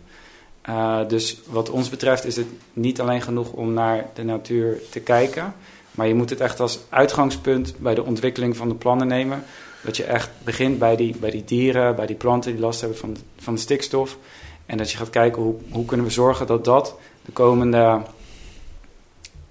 [0.68, 5.00] Uh, dus wat ons betreft is het niet alleen genoeg om naar de natuur te
[5.00, 5.54] kijken.
[5.90, 9.44] Maar je moet het echt als uitgangspunt bij de ontwikkeling van de plannen nemen.
[9.82, 12.98] Dat je echt begint bij die, bij die dieren, bij die planten die last hebben
[12.98, 14.18] van, van de stikstof.
[14.66, 18.02] En dat je gaat kijken hoe, hoe kunnen we zorgen dat dat de komende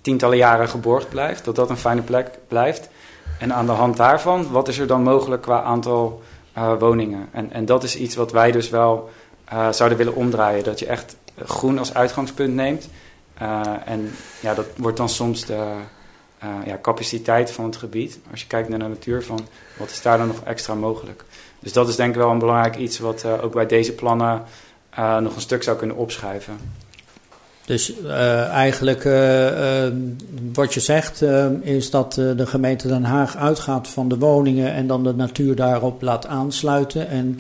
[0.03, 2.89] tientallen jaren geborgd blijft, dat dat een fijne plek blijft.
[3.39, 6.21] En aan de hand daarvan, wat is er dan mogelijk qua aantal
[6.57, 7.29] uh, woningen?
[7.31, 9.09] En, en dat is iets wat wij dus wel
[9.53, 10.63] uh, zouden willen omdraaien.
[10.63, 12.89] Dat je echt groen als uitgangspunt neemt.
[13.41, 15.71] Uh, en ja, dat wordt dan soms de
[16.65, 18.19] ja, capaciteit van het gebied.
[18.31, 19.39] Als je kijkt naar de natuur, van
[19.77, 21.23] wat is daar dan nog extra mogelijk?
[21.59, 24.43] Dus dat is denk ik wel een belangrijk iets wat ook bij deze plannen
[25.19, 26.59] nog een stuk zou kunnen opschuiven.
[27.65, 29.93] Dus uh, eigenlijk uh, uh,
[30.53, 31.23] wat je zegt
[31.61, 36.01] is dat de gemeente Den Haag uitgaat van de woningen en dan de natuur daarop
[36.01, 37.07] laat aansluiten.
[37.09, 37.39] En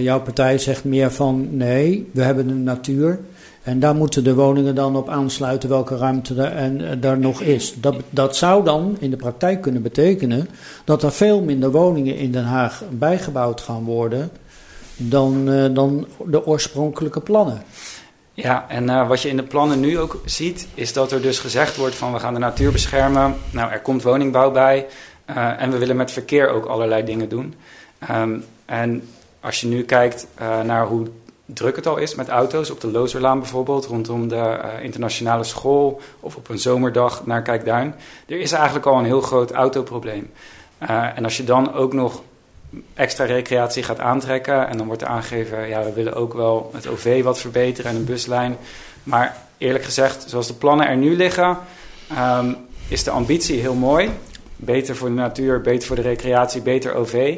[0.00, 3.18] jouw partij zegt meer van nee, we hebben de natuur
[3.62, 7.74] en daar moeten de woningen dan op aansluiten welke ruimte er en, daar nog is.
[7.80, 10.48] Dat, dat zou dan in de praktijk kunnen betekenen
[10.84, 14.30] dat er veel minder woningen in Den Haag bijgebouwd gaan worden
[14.96, 17.62] dan, dan de oorspronkelijke plannen.
[18.36, 21.38] Ja, en uh, wat je in de plannen nu ook ziet, is dat er dus
[21.38, 23.36] gezegd wordt van we gaan de natuur beschermen.
[23.50, 24.86] Nou, er komt woningbouw bij
[25.30, 27.54] uh, en we willen met verkeer ook allerlei dingen doen.
[28.10, 29.08] Um, en
[29.40, 31.06] als je nu kijkt uh, naar hoe
[31.44, 36.36] druk het al is met auto's, op de Lozerlaan bijvoorbeeld, rondom de internationale school of
[36.36, 37.94] op een zomerdag naar Kijkduin,
[38.26, 40.30] er is eigenlijk al een heel groot autoprobleem.
[41.14, 42.22] en als je dan ook nog
[42.94, 44.68] extra recreatie gaat aantrekken.
[44.68, 47.96] En dan wordt er aangegeven, ja, we willen ook wel het OV wat verbeteren en
[47.96, 48.56] een buslijn.
[49.02, 51.58] Maar eerlijk gezegd, zoals de plannen er nu liggen,
[52.38, 52.56] um,
[52.88, 54.10] is de ambitie heel mooi.
[54.56, 57.36] Beter voor de natuur, beter voor de recreatie, beter OV.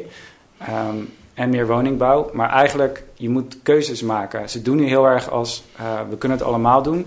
[0.69, 2.29] Um, en meer woningbouw.
[2.33, 4.49] Maar eigenlijk, je moet keuzes maken.
[4.49, 7.05] Ze doen nu heel erg als, uh, we kunnen het allemaal doen.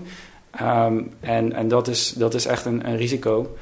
[0.61, 3.55] Um, en en dat, is, dat is echt een, een risico.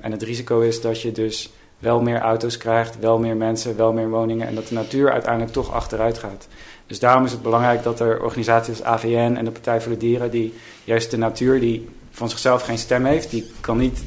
[0.00, 1.50] en het risico is dat je dus
[1.80, 5.52] wel meer auto's krijgt, wel meer mensen, wel meer woningen en dat de natuur uiteindelijk
[5.52, 6.48] toch achteruit gaat.
[6.86, 9.98] Dus daarom is het belangrijk dat er organisaties als AVN en de Partij voor de
[9.98, 10.54] Dieren, die
[10.84, 14.02] juist de natuur die van zichzelf geen stem heeft, die kan niet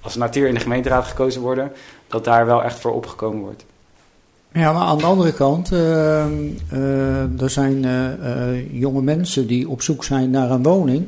[0.00, 1.72] als natuur in de gemeenteraad gekozen worden,
[2.06, 3.64] dat daar wel echt voor opgekomen wordt.
[4.52, 5.78] Ja, maar aan de andere kant, uh,
[6.72, 11.06] uh, er zijn uh, jonge mensen die op zoek zijn naar een woning.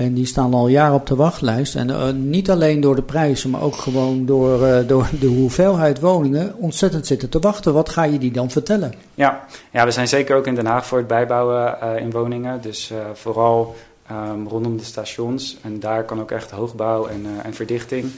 [0.00, 1.74] En die staan al jaren op de wachtlijst.
[1.74, 7.06] En niet alleen door de prijzen, maar ook gewoon door, door de hoeveelheid woningen ontzettend
[7.06, 7.74] zitten te wachten.
[7.74, 8.94] Wat ga je die dan vertellen?
[9.14, 12.60] Ja, ja we zijn zeker ook in Den Haag voor het bijbouwen in woningen.
[12.60, 13.74] Dus vooral
[14.10, 15.56] um, rondom de stations.
[15.62, 18.10] En daar kan ook echt hoogbouw en, en verdichting.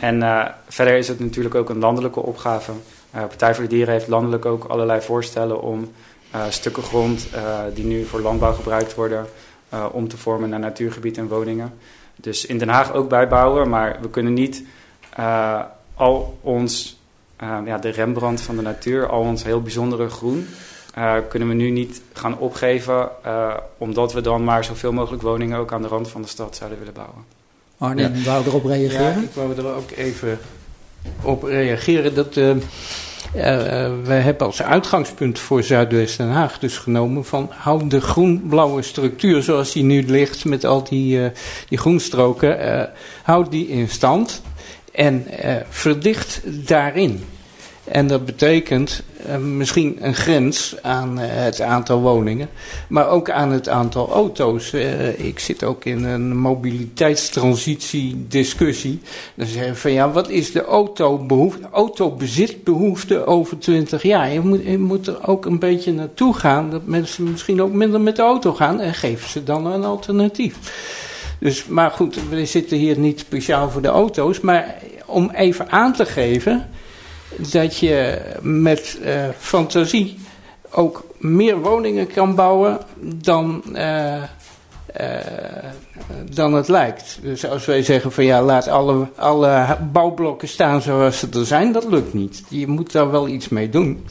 [0.00, 2.72] En verder is het natuurlijk ook een landelijke opgave.
[3.10, 5.90] Partij voor de Dieren heeft landelijk ook allerlei voorstellen om
[6.48, 7.26] stukken grond
[7.74, 9.26] die nu voor landbouw gebruikt worden,
[9.92, 11.74] om te vormen naar natuurgebied en woningen.
[12.16, 14.62] Dus in Den Haag ook bijbouwen, maar we kunnen niet
[15.94, 17.00] al ons,
[17.64, 20.46] ja, de Rembrandt van de natuur, al ons heel bijzondere groen,
[21.28, 23.08] kunnen we nu niet gaan opgeven,
[23.78, 26.78] omdat we dan maar zoveel mogelijk woningen ook aan de rand van de stad zouden
[26.78, 27.24] willen bouwen.
[27.78, 28.24] Arne, ja.
[28.24, 29.02] wou erop reageren?
[29.02, 30.38] Ja, ik wou er ook even
[31.22, 32.14] op reageren.
[32.14, 32.34] Dat,
[33.34, 39.42] we hebben als uitgangspunt voor Zuidwest Den Haag dus genomen van hou de groen-blauwe structuur
[39.42, 41.26] zoals die nu ligt met al die, uh,
[41.68, 42.90] die groenstroken,
[43.22, 44.42] houd die in stand
[44.92, 45.26] en
[45.68, 47.24] verdicht daarin.
[47.84, 49.02] En dat betekent
[49.40, 52.48] misschien een grens aan uh, het aantal woningen,
[52.88, 54.72] maar ook aan het aantal auto's.
[54.72, 59.00] Uh, ik zit ook in een mobiliteitstransitie-discussie.
[59.34, 64.32] Dan zeggen van ja, wat is de autobehoefte, autobezitbehoefte over 20 jaar?
[64.32, 68.00] Je moet, je moet er ook een beetje naartoe gaan dat mensen misschien ook minder
[68.00, 70.56] met de auto gaan en geven ze dan een alternatief.
[71.38, 74.74] Dus, maar goed, we zitten hier niet speciaal voor de auto's, maar
[75.06, 76.68] om even aan te geven
[77.36, 80.18] dat je met uh, fantasie
[80.70, 84.22] ook meer woningen kan bouwen dan, uh,
[85.00, 85.16] uh,
[86.30, 87.18] dan het lijkt.
[87.22, 91.72] Dus als wij zeggen van ja, laat alle, alle bouwblokken staan zoals ze er zijn,
[91.72, 92.42] dat lukt niet.
[92.48, 94.06] Je moet daar wel iets mee doen.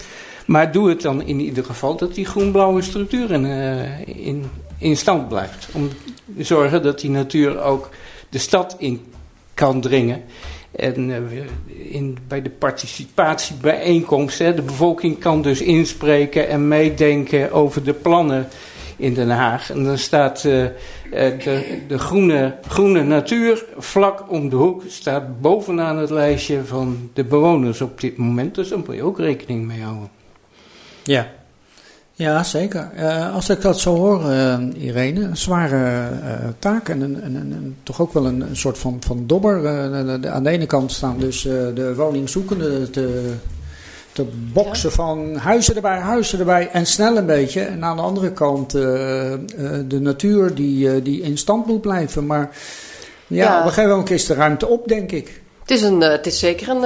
[0.45, 3.45] Maar doe het dan in ieder geval dat die groen-blauwe structuur in,
[4.05, 4.45] in,
[4.78, 5.67] in stand blijft.
[5.74, 5.89] Om
[6.38, 7.89] te zorgen dat die natuur ook
[8.30, 9.05] de stad in
[9.53, 10.24] kan dringen.
[10.76, 11.17] En uh,
[11.93, 18.47] in, bij de participatiebijeenkomsten, de bevolking kan dus inspreken en meedenken over de plannen
[18.97, 19.71] in Den Haag.
[19.71, 20.65] En dan staat uh,
[21.11, 27.24] de, de groene, groene natuur vlak om de hoek, staat bovenaan het lijstje van de
[27.24, 28.55] bewoners op dit moment.
[28.55, 30.09] Dus daar moet je ook rekening mee houden.
[31.03, 31.32] Ja,
[32.16, 32.89] ja, zeker.
[32.97, 37.36] Uh, als ik dat zo hoor, uh, Irene, een zware uh, taak en, een, een,
[37.36, 39.68] een, toch ook wel een, soort van, van dobber.
[40.30, 43.34] Aan de ene kant staan dus de woningzoekenden te,
[44.11, 44.95] te boksen ja.
[44.95, 47.61] van huizen erbij, huizen erbij en snel een beetje.
[47.61, 52.26] En aan de andere kant de natuur die, die in stand moet blijven.
[52.26, 52.49] Maar
[53.28, 53.59] ja, ja.
[53.59, 55.42] op een gegeven moment is de ruimte op, denk ik.
[55.64, 56.84] Het is, een, het is zeker een,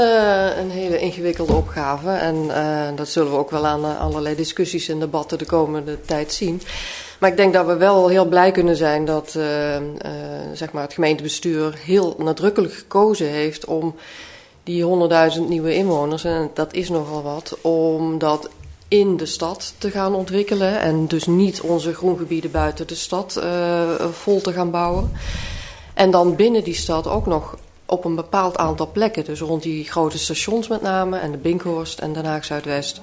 [0.60, 2.10] een hele ingewikkelde opgave.
[2.10, 6.34] En uh, dat zullen we ook wel aan allerlei discussies en debatten de komende tijd
[6.34, 6.62] zien.
[7.20, 9.32] Maar ik denk dat we wel heel blij kunnen zijn dat
[10.54, 13.96] zeg maar het gemeentebestuur heel nadrukkelijk gekozen heeft om
[14.64, 14.86] die
[15.38, 18.50] 100.000 nieuwe inwoners, en dat is nogal wat, om dat
[18.88, 20.80] in de stad te gaan ontwikkelen.
[20.80, 23.42] En dus niet onze groengebieden buiten de stad
[24.12, 25.12] vol te gaan bouwen.
[25.94, 27.56] En dan binnen die stad ook nog
[27.88, 29.26] op een bepaald aantal plekken.
[29.26, 33.02] Dus rond die grote stations met name en de Binkhorst en Den Haag Zuidwest.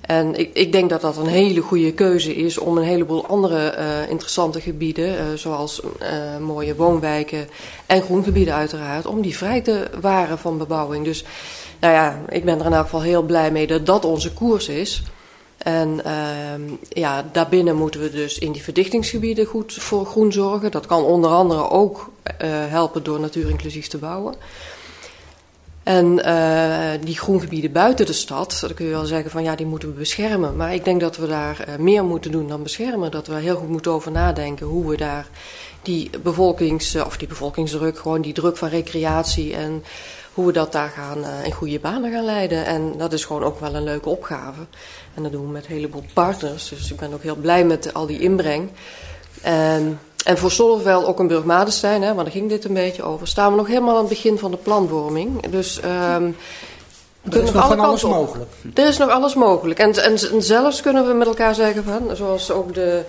[0.00, 3.74] En ik, ik, denk dat dat een hele goede keuze is om een heleboel andere
[3.78, 7.48] uh, interessante gebieden, uh, zoals uh, mooie woonwijken
[7.86, 11.04] en groengebieden uiteraard, om die vrij te waren van bebouwing.
[11.04, 11.24] Dus
[11.80, 14.68] nou ja, ik ben er in elk geval heel blij mee dat dat onze koers
[14.68, 15.02] is.
[15.66, 20.70] En uh, ja, daarbinnen moeten we dus in die verdichtingsgebieden goed voor groen zorgen.
[20.70, 22.10] Dat kan onder andere ook
[22.42, 24.34] uh, helpen door natuurinclusief te bouwen.
[25.82, 29.66] En uh, die groengebieden buiten de stad, dan kun je wel zeggen van ja, die
[29.66, 30.56] moeten we beschermen.
[30.56, 33.10] Maar ik denk dat we daar uh, meer moeten doen dan beschermen.
[33.10, 35.28] Dat we heel goed moeten over nadenken hoe we daar
[35.82, 39.84] die bevolkings, of die bevolkingsdruk, gewoon die druk van recreatie en
[40.36, 42.66] hoe we dat daar gaan uh, in goede banen gaan leiden.
[42.66, 44.60] En dat is gewoon ook wel een leuke opgave.
[45.14, 46.68] En dat doen we met een heleboel partners.
[46.68, 48.70] Dus ik ben ook heel blij met al die inbreng.
[49.42, 53.28] En, en voor Zonneveld ook een Burgmadenstein, hè, want daar ging dit een beetje over.
[53.28, 55.46] Staan we nog helemaal aan het begin van de planvorming.
[55.46, 55.80] Dus...
[56.14, 56.36] Um,
[57.30, 58.10] er is nog van alles op.
[58.10, 58.50] mogelijk.
[58.74, 59.78] Er is nog alles mogelijk.
[59.78, 63.04] En, en, en, zelfs kunnen we met elkaar zeggen van, zoals ook de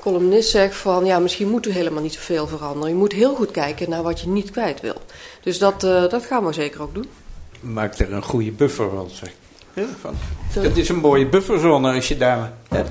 [0.00, 2.88] columnist zegt van, ja, misschien moet u helemaal niet zoveel veranderen.
[2.88, 4.96] Je moet heel goed kijken naar wat je niet kwijt wil.
[5.40, 7.06] Dus dat, uh, dat gaan we zeker ook doen.
[7.60, 9.32] maak er een goede buffer van, zeg.
[9.74, 10.14] Ja, van.
[10.54, 12.52] Dat is een mooie bufferzone als je daar...
[12.68, 12.82] Hè,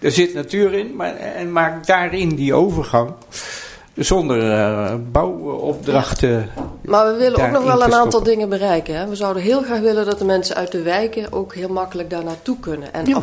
[0.00, 3.12] er zit natuur in, maar, en maak daarin die overgang
[3.96, 6.48] zonder uh, bouwopdrachten.
[6.84, 8.96] Maar we willen ook nog wel een aantal dingen bereiken.
[8.96, 9.08] Hè?
[9.08, 12.24] We zouden heel graag willen dat de mensen uit de wijken ook heel makkelijk daar
[12.24, 12.94] naartoe kunnen.
[12.94, 13.22] En, Ja,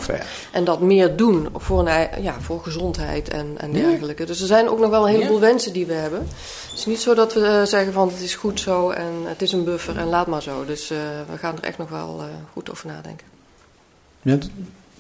[0.52, 4.26] en dat meer doen voor, een, ja, voor gezondheid en, en dergelijke.
[4.26, 6.20] Dus er zijn ook nog wel een heleboel wensen die we hebben.
[6.20, 9.42] Het is niet zo dat we eh, zeggen van het is goed zo en het
[9.42, 10.66] is een buffer en laat maar zo.
[10.66, 10.98] Dus eh,
[11.32, 13.28] we gaan er echt nog wel eh, goed over nadenken.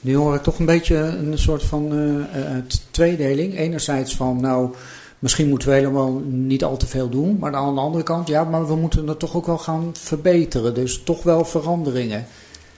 [0.04, 3.58] Nu hoor ik toch een beetje een soort van eh, eh, tweedeling.
[3.58, 4.70] Enerzijds van, nou,
[5.24, 7.38] misschien moeten we helemaal niet al te veel doen.
[7.40, 10.74] Maar aan de andere kant, ja, maar we moeten het toch ook wel gaan verbeteren.
[10.74, 12.28] Dus toch wel veranderingen.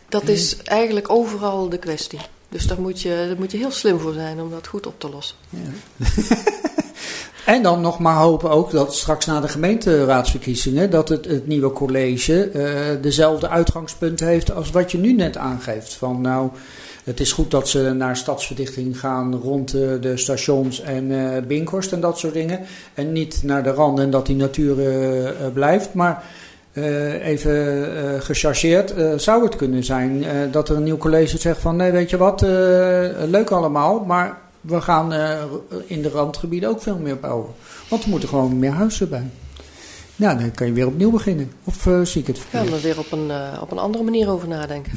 [0.10, 2.20] Dat is eigenlijk overal de kwestie.
[2.50, 5.00] Dus daar moet, je, daar moet je heel slim voor zijn om dat goed op
[5.00, 5.36] te lossen.
[7.46, 10.90] En dan nog maar hopen ook dat straks na de gemeenteraadsverkiezingen...
[10.90, 15.94] dat het, het nieuwe college eh, dezelfde uitgangspunt heeft als wat je nu net aangeeft.
[15.94, 16.50] Van nou,
[17.06, 21.92] het is goed dat ze naar stadsverdichting gaan rond eh, de stations en eh Binkhorst
[21.92, 22.60] en dat soort dingen.
[22.94, 25.94] En niet naar de randen en dat die natuur eh, blijft.
[25.94, 26.24] Maar
[27.22, 27.56] even
[27.98, 31.76] eh gechargeerd, zou het kunnen zijn dat er een nieuw college zegt van...
[31.76, 32.42] nee, weet je wat,
[33.28, 35.14] leuk allemaal, maar we gaan
[35.86, 37.50] in de randgebieden ook veel meer bouwen.
[37.90, 39.30] Want er moeten gewoon meer huizen bij.
[40.16, 41.52] Nou, dan kan je weer opnieuw beginnen.
[41.64, 42.64] Of eh, zie ik het verkeerd?
[42.64, 44.92] gaan er weer op een, eh, op een andere manier over nadenken.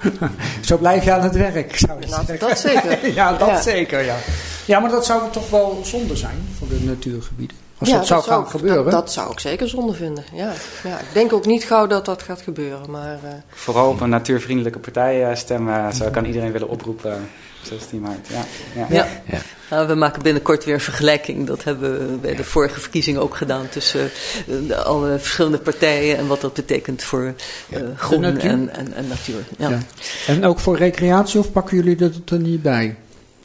[0.66, 2.48] Zo blijf je aan het werk, zou je Nou, zeggen.
[2.48, 3.12] dat zeker.
[3.14, 3.60] ja, dat Ja.
[3.62, 4.16] zeker, ja.
[4.64, 7.56] Ja, maar dat zou toch wel zonde zijn voor de natuurgebieden.
[7.78, 8.82] Als Ja, dat zou gaan gebeuren.
[8.84, 10.24] Dat, dat zou ik zeker zonde vinden.
[10.32, 10.52] Ja.
[10.84, 12.90] Ja, ik denk ook niet gauw dat dat gaat gebeuren.
[12.90, 17.28] Maar eh, Vooral op een natuurvriendelijke partij stemmen zou ik aan iedereen willen oproepen.
[17.70, 18.28] Eh, 16 maart.
[18.28, 18.44] Ja,
[18.74, 18.86] ja.
[18.90, 19.08] Ja.
[19.30, 19.40] Ja.
[19.70, 21.46] Nou, we maken binnenkort weer een vergelijking.
[21.46, 24.10] Dat hebben we bij de vorige verkiezingen ook gedaan tussen
[24.70, 27.34] eh, alle verschillende partijen en wat dat betekent voor
[27.70, 29.44] eh, groen en, en, en natuur.
[29.58, 29.68] Ja.
[29.68, 29.78] Ja.
[30.26, 32.96] En ook voor recreatie of pakken jullie dat er niet bij?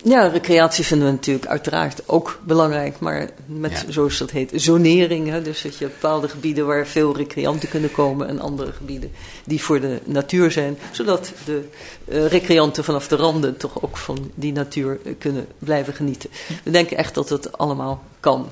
[0.03, 3.91] Ja, recreatie vinden we natuurlijk uiteraard ook belangrijk, maar met, Ja.
[3.91, 5.29] zoals dat heet, zonering.
[5.29, 5.41] Hè?
[5.41, 9.11] Dus dat je bepaalde gebieden waar veel recreanten kunnen komen en andere gebieden
[9.45, 11.61] die voor de natuur zijn, zodat de
[12.07, 16.29] eh, recreanten vanaf de randen toch ook van die natuur eh, kunnen blijven genieten.
[16.63, 18.47] We denken echt dat het allemaal kan.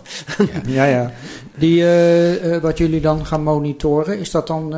[0.65, 1.11] Ja, ja.
[1.55, 4.75] Die, eh, wat jullie dan gaan monitoren, is dat dan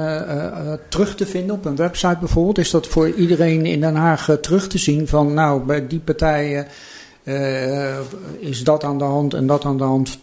[0.89, 2.57] terug te vinden op een website bijvoorbeeld?
[2.57, 6.68] Is dat voor iedereen in Den Haag terug te zien van, nou, bij die partijen
[8.39, 10.20] is dat aan de hand en dat aan de hand?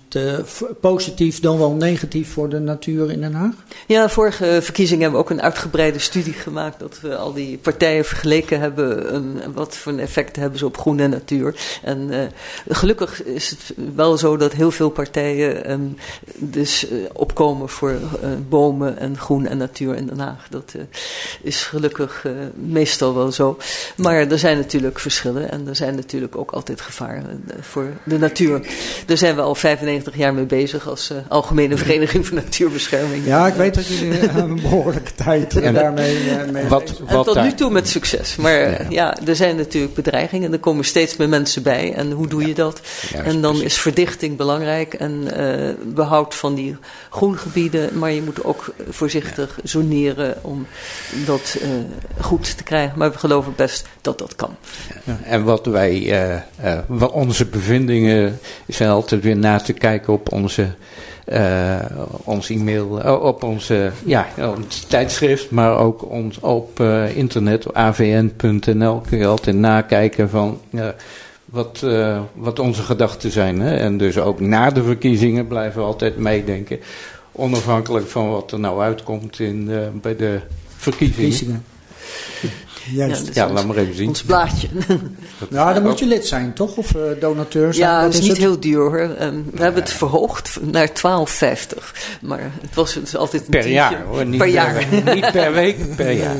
[0.46, 3.52] F- positief dan wel negatief voor de natuur in Den Haag?
[3.86, 6.78] Ja, vorige verkiezingen hebben we ook een uitgebreide studie gemaakt.
[6.78, 9.10] Dat we al die partijen vergeleken hebben.
[9.12, 11.54] en wat voor een effect hebben ze op groen en natuur.
[11.82, 12.18] En eh,
[12.68, 15.80] gelukkig is het wel zo dat heel veel partijen ehm,
[16.36, 20.46] dus eh, opkomen voor eh, bomen en groen en natuur in Den Haag.
[20.50, 20.82] Dat eh,
[21.42, 23.58] is gelukkig eh, meestal wel zo.
[23.96, 25.50] Maar er zijn natuurlijk verschillen.
[25.50, 28.66] En er zijn natuurlijk ook altijd gevaren eh, voor de natuur.
[29.06, 33.26] Daar zijn we al 95 jaar mee bezig als eh, Algemene Vereniging voor Natuurbescherming.
[33.26, 36.16] Ja, ik weet dat jullie eh, een behoorlijke tijd eh, En daarmee
[36.52, 38.36] mee Wat, bezig En tot nu toe met succes.
[38.36, 39.16] Maar ja.
[39.26, 40.52] er zijn natuurlijk bedreigingen.
[40.52, 41.94] Er komen steeds meer mensen bij.
[41.94, 42.80] En hoe doe je dat?
[43.10, 43.72] Juist, en dan precies.
[43.72, 44.94] is verdichting belangrijk.
[44.94, 46.76] En eh, behoud van die
[47.10, 47.98] groengebieden.
[47.98, 50.66] Maar je moet ook voorzichtig zoneren om
[51.26, 51.58] dat
[52.20, 52.98] goed te krijgen.
[52.98, 54.56] Maar we geloven best dat dat kan.
[55.22, 60.32] En wat wij, eh, eh, wat onze bevindingen zijn altijd weer na te kijken op
[60.32, 60.66] onze,
[62.24, 64.26] ons e-mail, eh, op onze, ja,
[64.56, 70.60] ons tijdschrift, maar ook ons, op eh, internet, avn.nl kun je altijd nakijken van
[71.44, 71.86] wat,
[72.34, 73.60] wat onze gedachten zijn.
[73.60, 73.76] Hè?
[73.76, 76.78] En dus ook na de verkiezingen blijven we altijd meedenken,
[77.32, 79.70] onafhankelijk van wat er nou uitkomt in,
[80.00, 80.40] bij de
[80.76, 81.64] verkiezingen.
[82.92, 83.26] Juist.
[83.26, 84.08] dus Ja, ons, laat maar even zien.
[84.08, 84.68] ons blaadje.
[85.50, 86.76] Nou, dan moet je lid zijn, toch?
[86.76, 87.88] Of eh, donateur zijn?
[87.90, 88.38] Ja, het is niet het?
[88.38, 88.98] heel duur hoor.
[89.18, 91.94] Ehm, we hebben het verhoogd naar 12,50.
[92.20, 93.80] Maar het was is altijd een Per tientje.
[93.80, 94.84] jaar hoor, niet Per jaar.
[95.14, 96.36] niet per week, per jaar.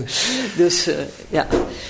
[0.57, 0.95] Dus eh,
[1.29, 1.47] ja.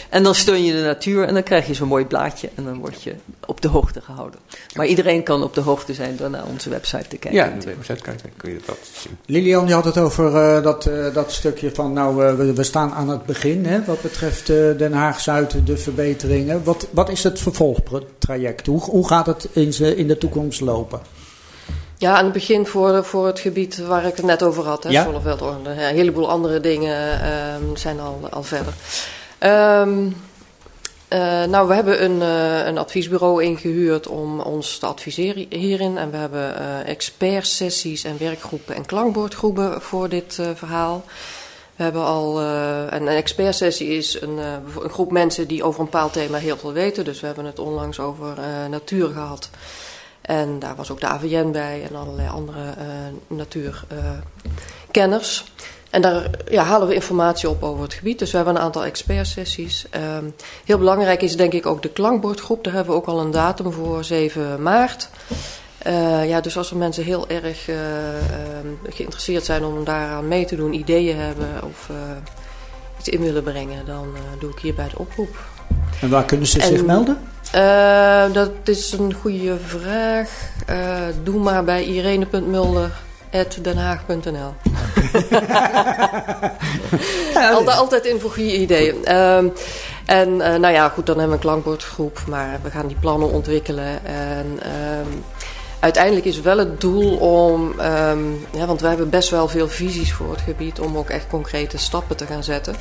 [0.09, 2.79] En dan steun je de natuur en dan krijg je zo'n mooi blaadje en dan
[2.79, 3.15] word je
[3.47, 4.41] op de hoogte gehouden.
[4.75, 7.33] Maar iedereen kan op de hoogte zijn door naar onze website te kijken.
[7.41, 9.17] Ja, de website kan je- kun je dat zien.
[9.27, 12.63] Lilian, je had het over eh, dat, eh, dat stukje van, nou, eh, we, we
[12.63, 16.65] staan aan het begin, hè, wat betreft Den Haag-Zuid, de verbeteringen.
[16.65, 18.67] Wat, wat is het vervolgtraject?
[18.67, 21.01] Hoe, hoe gaat het in, in de toekomst lopen?
[21.99, 24.91] Ja, aan het begin voor, voor het gebied waar ik het net over had, hè,
[24.91, 25.05] Ja.
[25.05, 25.75] Zonneveld, Oranje.
[25.75, 28.73] Ja, een heleboel andere dingen ehm, zijn al, al verder.
[29.39, 30.07] Ehm,
[31.09, 35.99] eh, nou, we hebben een, eh, een adviesbureau ingehuurd om ons te adviseren hierin.
[35.99, 41.05] En we hebben eh expertsessies en werkgroepen en klankbordgroepen voor dit verhaal.
[41.79, 44.53] We hebben al uh, een, een expertsessie is een, uh,
[44.83, 47.05] een, groep mensen die over een bepaald thema heel veel weten.
[47.05, 49.51] Dus we hebben het onlangs over uh, natuur gehad.
[50.21, 52.75] En daar was ook de AVN bij en allerlei andere
[53.27, 55.45] natuurkenners.
[55.91, 58.19] En daar ja, halen we informatie op over het gebied.
[58.19, 59.87] Dus we hebben een aantal expertsessies.
[60.17, 62.65] Um, heel belangrijk is denk ik ook de klankbordgroep.
[62.65, 65.09] Daar hebben we ook al een datum voor, 7 maart.
[65.87, 67.83] Uh, ja, dus als er mensen heel erg uh, uh,
[68.89, 71.91] geïnteresseerd zijn om daaraan mee te doen, ideeën hebben of
[72.99, 74.07] iets in willen brengen, dan
[74.39, 75.37] doe ik hierbij de oproep.
[76.01, 77.19] En waar kunnen ze en, zich melden?
[78.33, 80.31] dat is een goede vraag.
[81.23, 84.55] doe maar bij irene.mulder.denhaag.nl
[87.55, 89.17] altijd, altijd in voor goede ideeën.
[89.17, 89.53] Um,
[90.07, 94.07] en nou ja, goed, dan hebben we een klankbordgroep, maar we gaan die plannen ontwikkelen.
[94.07, 95.25] En um,
[95.81, 100.13] uiteindelijk is wel het doel om, um, ja, want wij hebben best wel veel visies
[100.13, 102.75] voor het gebied, om ook echt concrete stappen te gaan zetten.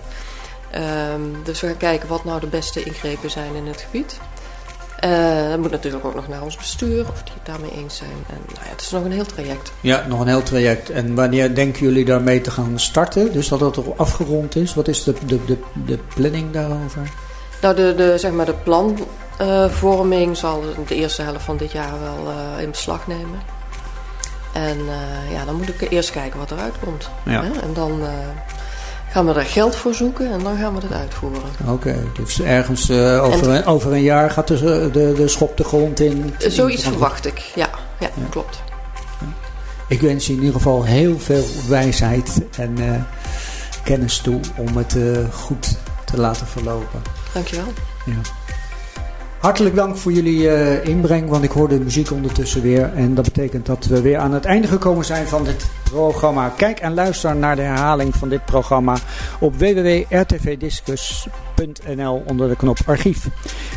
[1.13, 4.19] Um, dus we gaan kijken wat nou de beste ingrepen zijn in het gebied.
[5.05, 8.25] Uh, dat moet natuurlijk ook nog naar ons bestuur, of die het daarmee eens zijn.
[8.29, 9.71] En nou ja, het is nog een heel traject.
[9.81, 10.89] Ja, nog een heel traject.
[10.89, 13.31] En wanneer denken jullie daarmee te gaan starten?
[13.31, 14.73] Dus dat het er afgerond is?
[14.73, 17.11] Wat is de, de, de, de planning daarover?
[17.61, 18.97] Nou, de, de, zeg maar de plan
[19.69, 23.39] vorming zal de eerste helft van dit jaar wel uh, in beslag nemen.
[24.53, 27.09] En uh, ja, dan moet ik eerst kijken wat eruit komt.
[27.25, 27.43] Ja.
[27.43, 27.59] Hè?
[27.59, 28.01] En dan
[29.09, 31.41] gaan we daar geld voor zoeken en dan gaan we het uitvoeren.
[31.61, 35.63] Oké, okay, dus ergens over, en, over een jaar gaat de, de, de schop de
[35.63, 36.35] grond in?
[36.37, 37.69] Zoiets verwacht ik, ja,
[37.99, 38.25] ja, ja.
[38.29, 38.61] klopt.
[39.87, 43.05] Ik wens je in ieder geval heel veel wijsheid en
[43.83, 44.97] kennis toe om het
[45.31, 47.01] goed te laten verlopen.
[47.33, 47.73] Dankjewel.
[48.05, 48.46] Ja.
[49.39, 52.93] Hartelijk dank voor jullie uh, inbreng, want ik hoor de muziek ondertussen weer.
[52.93, 56.53] En dat betekent dat we weer aan het einde gekomen zijn van dit programma.
[56.57, 58.97] Kijk en luister naar de herhaling van dit programma
[59.39, 61.46] op www.rtvdiscus.nl
[62.25, 63.27] onder de knop archief.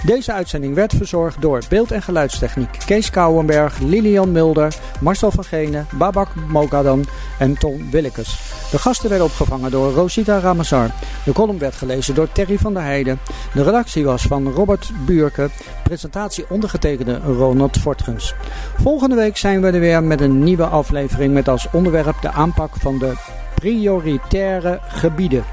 [0.05, 5.87] Deze uitzending werd verzorgd door beeld- en geluidstechniek Kees Kouwenberg, Lilian Mulder, Marcel van Genen,
[5.93, 7.05] Babak Mogadan
[7.39, 8.59] en Tom Willekes.
[8.70, 10.91] De gasten werden opgevangen door Rosita Ramazar.
[11.24, 13.18] De column werd gelezen door Terry van der Heijden.
[13.55, 15.51] De redactie was van Robert Buurke.
[15.83, 18.35] Presentatie ondergetekende Ronald Fortgens.
[18.76, 22.70] Volgende week zijn we er weer met een nieuwe aflevering met als onderwerp de aanpak
[22.76, 23.12] van de
[23.55, 25.45] prioritaire gebieden.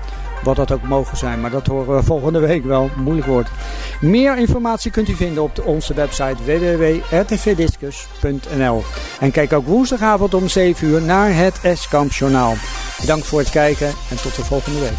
[0.43, 2.89] Wat dat ook mogen zijn, maar dat horen we volgende week wel.
[2.95, 3.47] Moeilijk woord.
[4.01, 8.83] Meer informatie kunt u vinden op onze website www.rtvdiscus.nl
[9.19, 12.53] En kijk ook woensdagavond om 7 uur naar het Eskamp Journaal.
[12.99, 14.97] Bedankt voor het kijken en tot de volgende week.